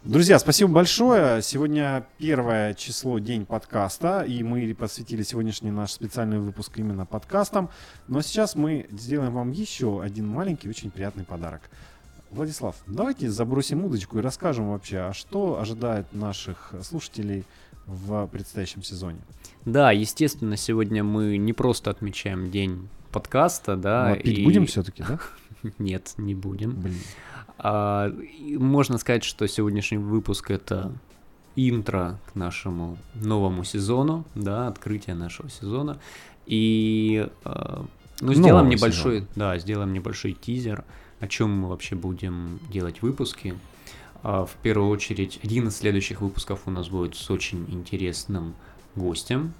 Друзья, 0.04 0.38
спасибо 0.38 0.70
большое. 0.72 1.42
Сегодня 1.42 2.06
первое 2.16 2.72
число, 2.72 3.18
день 3.18 3.44
подкаста, 3.44 4.22
и 4.22 4.42
мы 4.42 4.74
посвятили 4.74 5.22
сегодняшний 5.22 5.70
наш 5.70 5.92
специальный 5.92 6.38
выпуск 6.38 6.78
именно 6.78 7.04
подкастам. 7.04 7.68
Но 8.08 8.22
сейчас 8.22 8.54
мы 8.56 8.86
сделаем 8.90 9.32
вам 9.34 9.50
еще 9.50 10.02
один 10.02 10.26
маленький, 10.26 10.70
очень 10.70 10.90
приятный 10.90 11.24
подарок. 11.24 11.60
Владислав, 12.30 12.76
давайте 12.86 13.28
забросим 13.30 13.84
удочку 13.84 14.18
и 14.18 14.22
расскажем 14.22 14.70
вообще, 14.70 14.98
а 14.98 15.12
что 15.12 15.60
ожидает 15.60 16.06
наших 16.14 16.72
слушателей 16.82 17.44
в 17.86 18.26
предстоящем 18.28 18.82
сезоне. 18.82 19.18
Да, 19.66 19.90
естественно, 19.92 20.56
сегодня 20.56 21.04
мы 21.04 21.36
не 21.36 21.52
просто 21.52 21.90
отмечаем 21.90 22.50
день 22.50 22.88
подкаста, 23.12 23.76
да. 23.76 24.06
Ну, 24.08 24.14
а 24.14 24.16
пить 24.16 24.38
и- 24.38 24.44
будем 24.44 24.64
все-таки, 24.66 25.02
да? 25.02 25.18
Нет, 25.78 26.14
не 26.16 26.34
будем. 26.34 26.72
Блин. 26.72 26.98
А, 27.58 28.12
можно 28.58 28.98
сказать, 28.98 29.24
что 29.24 29.46
сегодняшний 29.46 29.98
выпуск 29.98 30.50
это 30.50 30.92
интро 31.56 32.18
к 32.32 32.34
нашему 32.34 32.96
новому 33.14 33.64
сезону, 33.64 34.24
да, 34.34 34.68
открытие 34.68 35.14
нашего 35.14 35.50
сезона. 35.50 35.98
И 36.46 37.28
а, 37.44 37.84
ну, 38.20 38.34
сделаем 38.34 38.56
Нового 38.56 38.70
небольшой, 38.70 39.14
сезона. 39.20 39.28
да, 39.36 39.58
сделаем 39.58 39.92
небольшой 39.92 40.32
тизер, 40.32 40.84
о 41.20 41.28
чем 41.28 41.50
мы 41.60 41.68
вообще 41.68 41.96
будем 41.96 42.58
делать 42.70 43.02
выпуски. 43.02 43.54
А, 44.22 44.44
в 44.44 44.54
первую 44.62 44.90
очередь, 44.90 45.40
один 45.42 45.68
из 45.68 45.76
следующих 45.76 46.20
выпусков 46.20 46.62
у 46.66 46.70
нас 46.70 46.88
будет 46.88 47.16
с 47.16 47.30
очень 47.30 47.64
интересным 47.68 48.54
гостем. 48.94 49.54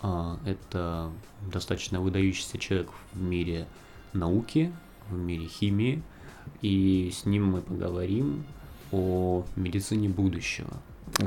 А, 0.00 0.38
это 0.44 1.10
достаточно 1.52 2.00
выдающийся 2.00 2.58
человек 2.58 2.90
в 3.12 3.22
мире 3.22 3.66
науки, 4.12 4.72
в 5.10 5.16
мире 5.16 5.46
химии. 5.46 6.02
И 6.60 7.12
с 7.14 7.24
ним 7.24 7.46
мы 7.46 7.60
поговорим 7.60 8.44
о 8.92 9.44
медицине 9.56 10.08
будущего. 10.08 10.70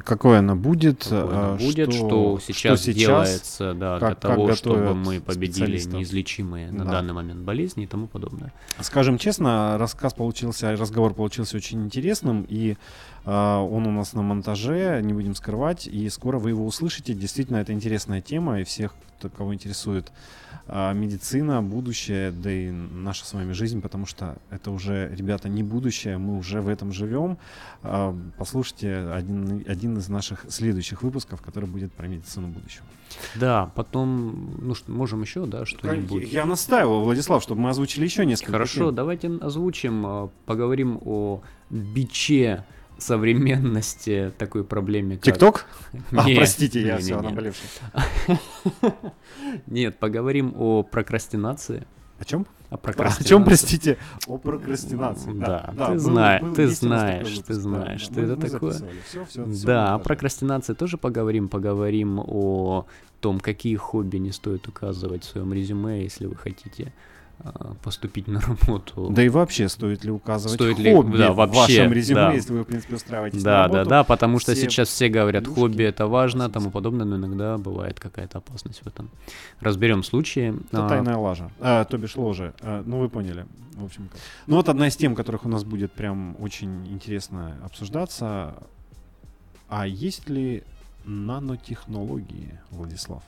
Какой 0.03 0.39
она 0.39 0.55
будет? 0.55 1.03
Какой 1.03 1.19
она 1.35 1.53
а, 1.53 1.57
будет, 1.57 1.93
что, 1.93 2.39
сейчас, 2.39 2.81
что 2.81 2.93
делается 2.93 3.73
да, 3.73 3.99
для 3.99 4.09
как- 4.09 4.19
как 4.21 4.31
того, 4.31 4.53
чтобы 4.55 4.95
мы 4.95 5.19
победили 5.21 5.79
неизлечимые 5.79 6.71
на 6.71 6.85
Да. 6.85 6.91
данный 6.91 7.13
момент 7.13 7.41
болезни 7.41 7.83
и 7.83 7.87
тому 7.87 8.07
подобное. 8.07 8.51
Скажем 8.79 9.17
честно, 9.19 9.77
рассказ 9.77 10.13
получился, 10.13 10.71
разговор 10.75 11.13
получился 11.13 11.57
очень 11.57 11.83
интересным, 11.83 12.45
и 12.49 12.77
а, 13.25 13.61
он 13.61 13.85
у 13.85 13.91
нас 13.91 14.13
на 14.13 14.21
монтаже, 14.23 15.01
не 15.03 15.13
будем 15.13 15.35
скрывать, 15.35 15.87
и 15.87 16.09
скоро 16.09 16.39
вы 16.39 16.49
его 16.51 16.65
услышите. 16.65 17.13
Действительно, 17.13 17.57
это 17.57 17.73
интересная 17.73 18.21
тема, 18.21 18.61
и 18.61 18.63
всех, 18.63 18.95
кто, 19.29 19.37
кого 19.37 19.53
интересует 19.53 20.11
а, 20.67 20.93
медицина, 20.93 21.61
будущее, 21.61 22.31
да 22.31 22.51
и 22.51 22.71
наша 22.71 23.25
с 23.25 23.33
вами 23.33 23.51
жизнь, 23.53 23.81
потому 23.81 24.05
что 24.05 24.37
это 24.49 24.71
уже, 24.71 25.13
ребята, 25.15 25.49
не 25.49 25.63
будущее, 25.63 26.17
мы 26.17 26.37
уже 26.37 26.61
в 26.61 26.67
этом 26.67 26.91
живем. 26.91 27.37
А, 27.83 28.15
послушайте 28.37 28.95
один, 29.13 29.63
один 29.67 29.97
из 29.97 30.09
наших 30.09 30.45
следующих 30.49 31.03
выпусков, 31.03 31.41
который 31.41 31.69
будет 31.69 31.93
про 31.93 32.07
медицину 32.07 32.47
будущего. 32.47 32.85
Да, 33.35 33.71
потом, 33.75 34.55
ну 34.59 34.73
что, 34.75 34.91
можем 34.91 35.21
еще, 35.21 35.45
да, 35.45 35.65
что-нибудь. 35.65 36.31
Я 36.31 36.45
настаивал, 36.45 37.03
Владислав, 37.03 37.43
чтобы 37.43 37.61
мы 37.61 37.69
озвучили 37.69 38.03
еще 38.05 38.25
несколько 38.25 38.53
Хорошо, 38.53 38.87
тем. 38.87 38.95
давайте 38.95 39.27
озвучим, 39.27 40.05
а, 40.05 40.29
поговорим 40.45 40.99
о 41.05 41.41
биче 41.69 42.65
современности 42.97 44.31
такой 44.37 44.63
проблеме. 44.63 45.15
как- 45.15 45.23
ТикТок? 45.25 45.65
А, 46.11 46.25
простите, 46.35 46.81
я 46.81 46.95
не, 46.95 47.01
все 47.01 47.19
не, 47.19 47.29
наболевший. 47.29 47.67
Нет, 49.67 49.97
поговорим 49.99 50.53
о 50.57 50.83
прокрастинации. 50.83 51.85
О 52.19 52.25
чем? 52.25 52.47
О 52.69 52.75
О 52.75 52.77
прокрастинации. 52.77 53.29
чем, 53.29 53.43
простите? 53.43 53.97
О 54.27 54.37
прокрастинации. 54.37 55.31
Да, 55.33 55.73
ты 55.89 55.99
зна- 55.99 56.39
был- 56.41 56.55
ты 56.55 56.67
знаешь, 56.67 57.27
ты 57.45 57.53
знаешь, 57.53 58.07
да, 58.07 58.13
что 58.13 58.21
мы- 58.21 58.33
это 58.33 58.51
такое. 58.51 58.81
Да, 59.65 59.93
о 59.95 59.99
прокрастинации 59.99 60.73
тоже 60.73 60.97
поговорим. 60.97 61.49
Поговорим 61.49 62.19
о 62.25 62.85
том, 63.19 63.39
какие 63.39 63.75
хобби 63.75 64.17
не 64.17 64.31
стоит 64.31 64.67
указывать 64.67 65.23
в 65.23 65.27
своем 65.27 65.51
резюме, 65.53 66.03
если 66.03 66.25
вы 66.25 66.35
хотите 66.35 66.93
поступить 67.83 68.27
на 68.27 68.41
работу. 68.41 69.09
Да 69.11 69.23
и 69.23 69.29
вообще, 69.29 69.69
стоит 69.69 70.03
ли 70.03 70.11
указывать 70.11 70.55
Стоит 70.55 70.79
ли- 70.79 70.93
хобби 70.93 71.17
да, 71.17 71.31
в 71.31 71.35
вообще, 71.35 71.59
вашем 71.81 71.93
резюме, 71.93 72.21
да. 72.21 72.31
если 72.33 72.53
вы, 72.53 72.63
в 72.63 72.65
принципе, 72.65 72.95
устраиваетесь 72.95 73.39
на 73.39 73.43
Да, 73.43 73.67
да, 73.67 73.73
работу? 73.73 73.89
да, 73.89 74.03
потому 74.03 74.39
что 74.39 74.55
сейчас 74.55 74.87
все 74.89 75.09
говорят, 75.09 75.43
плюшки 75.43 75.59
хобби 75.59 75.83
это 75.83 76.07
важно, 76.07 76.49
тому 76.49 76.71
подобное, 76.71 77.05
но 77.05 77.17
иногда 77.17 77.57
бывает 77.57 77.99
какая-то 77.99 78.39
опасность 78.39 78.81
в 78.83 78.87
этом. 78.87 79.09
Разберем 79.59 80.03
случаи. 80.03 80.55
Это 80.71 80.85
А, 80.85 80.89
тайная 80.89 81.17
лажа. 81.17 81.51
А, 81.59 81.83
то 81.85 81.97
бишь 81.97 82.15
ложа. 82.15 82.53
А, 82.61 82.83
ну, 82.85 82.99
вы 82.99 83.09
поняли. 83.09 83.45
В 83.73 83.85
общем. 83.85 84.09
Ну, 84.47 84.55
вот 84.55 84.69
одна 84.69 84.87
из 84.87 84.95
тем, 84.95 85.15
которых 85.15 85.45
у 85.45 85.49
нас 85.49 85.63
будет 85.63 85.91
прям 85.91 86.35
очень 86.39 86.87
интересно 86.87 87.57
обсуждаться. 87.63 88.55
А 89.67 89.85
есть 89.85 90.29
ли 90.29 90.63
нанотехнологии, 91.03 92.59
Владислав? 92.71 93.23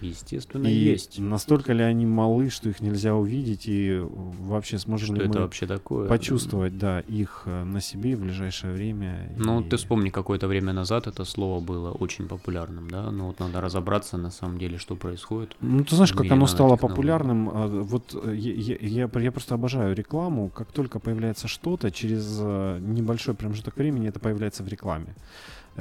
Естественно, 0.00 0.66
И 0.66 0.72
есть. 0.72 1.18
настолько 1.18 1.72
ли 1.72 1.82
они 1.82 2.06
малы, 2.06 2.50
что 2.50 2.68
их 2.68 2.80
нельзя 2.80 3.14
увидеть, 3.14 3.64
и 3.66 3.98
вообще 4.02 4.78
сможем 4.78 5.14
Что 5.16 5.24
ли 5.24 5.28
это 5.28 5.38
мы 5.38 5.44
вообще 5.44 5.66
такое? 5.66 6.08
почувствовать, 6.08 6.78
да, 6.78 7.00
их 7.00 7.42
э, 7.46 7.64
на 7.64 7.80
себе 7.80 8.16
в 8.16 8.20
ближайшее 8.20 8.72
время. 8.72 9.32
Ну, 9.36 9.60
и- 9.60 9.64
ты 9.68 9.76
вспомни, 9.76 10.10
какое-то 10.10 10.46
время 10.48 10.72
назад 10.72 11.06
это 11.06 11.24
слово 11.24 11.60
было 11.60 11.90
очень 11.92 12.28
популярным, 12.28 12.90
да? 12.90 13.10
Ну, 13.10 13.26
вот 13.28 13.40
надо 13.40 13.60
разобраться 13.60 14.16
на 14.16 14.30
самом 14.30 14.58
деле, 14.58 14.78
что 14.78 14.96
происходит. 14.96 15.56
Ну, 15.60 15.84
ты 15.84 15.94
знаешь, 15.96 16.12
как 16.12 16.30
оно 16.30 16.46
стало 16.46 16.76
популярным. 16.76 17.48
а, 17.52 17.66
Вот 17.68 18.14
э, 18.14 18.34
я, 18.36 18.52
я- 18.54 18.78
я- 19.08 19.20
я 19.20 19.32
просто 19.32 19.54
обожаю 19.54 19.94
рекламу. 19.94 20.48
Как 20.50 20.72
только 20.72 20.98
появляется 20.98 21.48
что-то, 21.48 21.90
через 21.90 22.38
э, 22.40 22.78
небольшой 22.80 23.34
промежуток 23.34 23.76
времени 23.76 24.08
это 24.08 24.20
появляется 24.20 24.62
в 24.62 24.68
рекламе. 24.68 25.14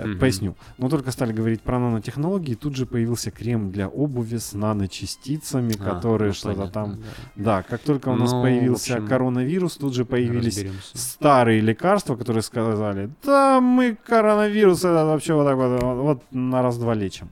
Мгм. 0.05 0.19
Поясню. 0.19 0.55
Но 0.77 0.89
только 0.89 1.12
стали 1.12 1.33
говорить 1.33 1.62
про 1.62 1.79
нанотехнологии, 1.79 2.53
тут 2.55 2.75
же 2.75 2.86
появился 2.86 3.31
крем 3.31 3.71
для 3.71 3.88
обуви 3.88 4.38
с 4.38 4.53
наночастицами, 4.53 5.75
А, 5.79 5.83
которые 5.95 6.29
ну, 6.29 6.33
что-то 6.33 6.67
там... 6.67 6.97
да. 7.36 7.57
Да, 7.57 7.63
как 7.63 7.81
только 7.81 8.10
у 8.10 8.15
нас 8.15 8.31
Ну, 8.31 8.41
появился 8.41 8.95
общем, 8.95 9.07
коронавирус, 9.07 9.77
тут 9.77 9.93
же 9.93 10.05
появились 10.05 10.55
Разберемся. 10.57 10.97
старые 10.97 11.62
лекарства, 11.62 12.15
которые 12.15 12.43
сказали, 12.43 13.10
да 13.23 13.60
мы 13.62 13.97
коронавирус 14.05 14.79
это 14.79 15.05
вообще 15.05 15.33
вот 15.33 15.45
так 15.45 15.55
вот, 15.57 15.81
вот 15.95 16.23
на 16.31 16.62
раз-два 16.62 16.93
лечим. 16.93 17.29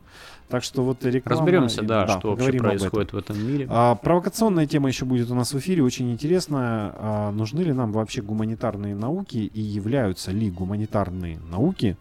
Так 0.47 0.63
что 0.63 0.83
вот 0.83 1.03
реклама... 1.03 1.39
Разберемся, 1.41 1.81
и- 1.81 1.85
да, 1.85 2.07
что 2.07 2.29
вообще 2.29 2.49
этом. 2.49 2.59
происходит 2.59 3.13
в 3.13 3.17
этом 3.17 3.47
мире. 3.47 3.67
А, 3.69 3.95
провокационная 3.95 4.67
тема 4.67 4.87
еще 4.89 5.03
будет 5.05 5.31
у 5.31 5.35
нас 5.35 5.51
в 5.53 5.57
эфире, 5.57 5.81
очень 5.83 6.11
интересная. 6.11 6.93
А, 6.95 7.31
нужны 7.31 7.61
ли 7.61 7.73
нам 7.73 7.91
вообще 7.91 8.21
гуманитарные 8.21 8.93
науки 8.95 9.37
и 9.37 9.59
являются 9.59 10.31
ли 10.31 10.51
гуманитарные 10.51 11.39
науки 11.49 11.97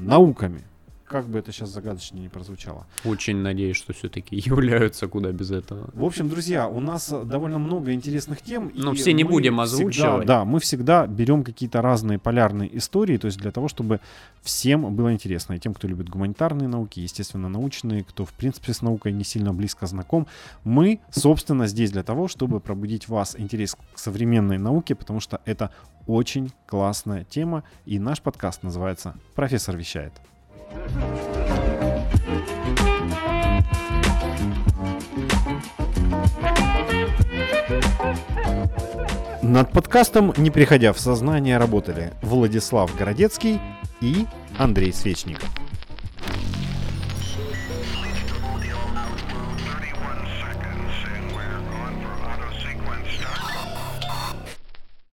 науками? 0.00 0.64
Как 1.10 1.26
бы 1.26 1.40
это 1.40 1.50
сейчас 1.50 1.70
загадочнее 1.70 2.22
не 2.22 2.28
прозвучало. 2.28 2.86
Очень 3.04 3.38
надеюсь, 3.38 3.76
что 3.76 3.92
все-таки 3.92 4.36
являются 4.46 5.08
куда 5.08 5.32
без 5.32 5.50
этого. 5.50 5.90
В 5.92 6.04
общем, 6.04 6.28
друзья, 6.28 6.68
у 6.68 6.78
нас 6.78 7.10
э, 7.10 7.24
довольно 7.24 7.58
много 7.58 7.92
интересных 7.92 8.42
тем. 8.42 8.70
Ну, 8.76 8.92
и 8.92 8.96
все 8.96 9.12
не 9.12 9.24
будем 9.24 9.54
всегда- 9.54 9.62
озвучивать. 9.64 10.26
Да, 10.28 10.44
мы 10.44 10.60
всегда 10.60 11.08
берем 11.08 11.42
какие-то 11.42 11.82
разные 11.82 12.20
полярные 12.20 12.76
истории, 12.78 13.16
то 13.16 13.26
есть 13.26 13.38
для 13.38 13.50
того, 13.50 13.66
чтобы 13.66 13.98
всем 14.42 14.94
было 14.94 15.12
интересно. 15.12 15.54
И 15.54 15.58
тем, 15.58 15.74
кто 15.74 15.88
любит 15.88 16.08
гуманитарные 16.08 16.68
науки, 16.68 17.00
естественно, 17.00 17.48
научные, 17.48 18.04
кто, 18.04 18.24
в 18.24 18.32
принципе, 18.32 18.72
с 18.72 18.80
наукой 18.80 19.10
не 19.10 19.24
сильно 19.24 19.52
близко 19.52 19.88
знаком. 19.88 20.28
Мы, 20.62 21.00
собственно, 21.10 21.66
здесь 21.66 21.90
для 21.90 22.04
того, 22.04 22.28
чтобы 22.28 22.60
пробудить 22.60 23.08
вас 23.08 23.34
интерес 23.36 23.76
к 23.94 23.98
современной 23.98 24.58
науке, 24.58 24.94
потому 24.94 25.18
что 25.18 25.40
это 25.44 25.72
очень 26.06 26.52
классная 26.68 27.24
тема, 27.24 27.64
и 27.84 27.98
наш 27.98 28.20
подкаст 28.22 28.62
называется 28.62 29.16
«Профессор 29.34 29.76
вещает». 29.76 30.12
Над 39.42 39.72
подкастом, 39.72 40.32
не 40.36 40.50
приходя 40.50 40.92
в 40.92 41.00
сознание, 41.00 41.58
работали 41.58 42.12
Владислав 42.22 42.96
Городецкий 42.96 43.60
и 44.00 44.26
Андрей 44.58 44.92
Свечников. 44.92 45.48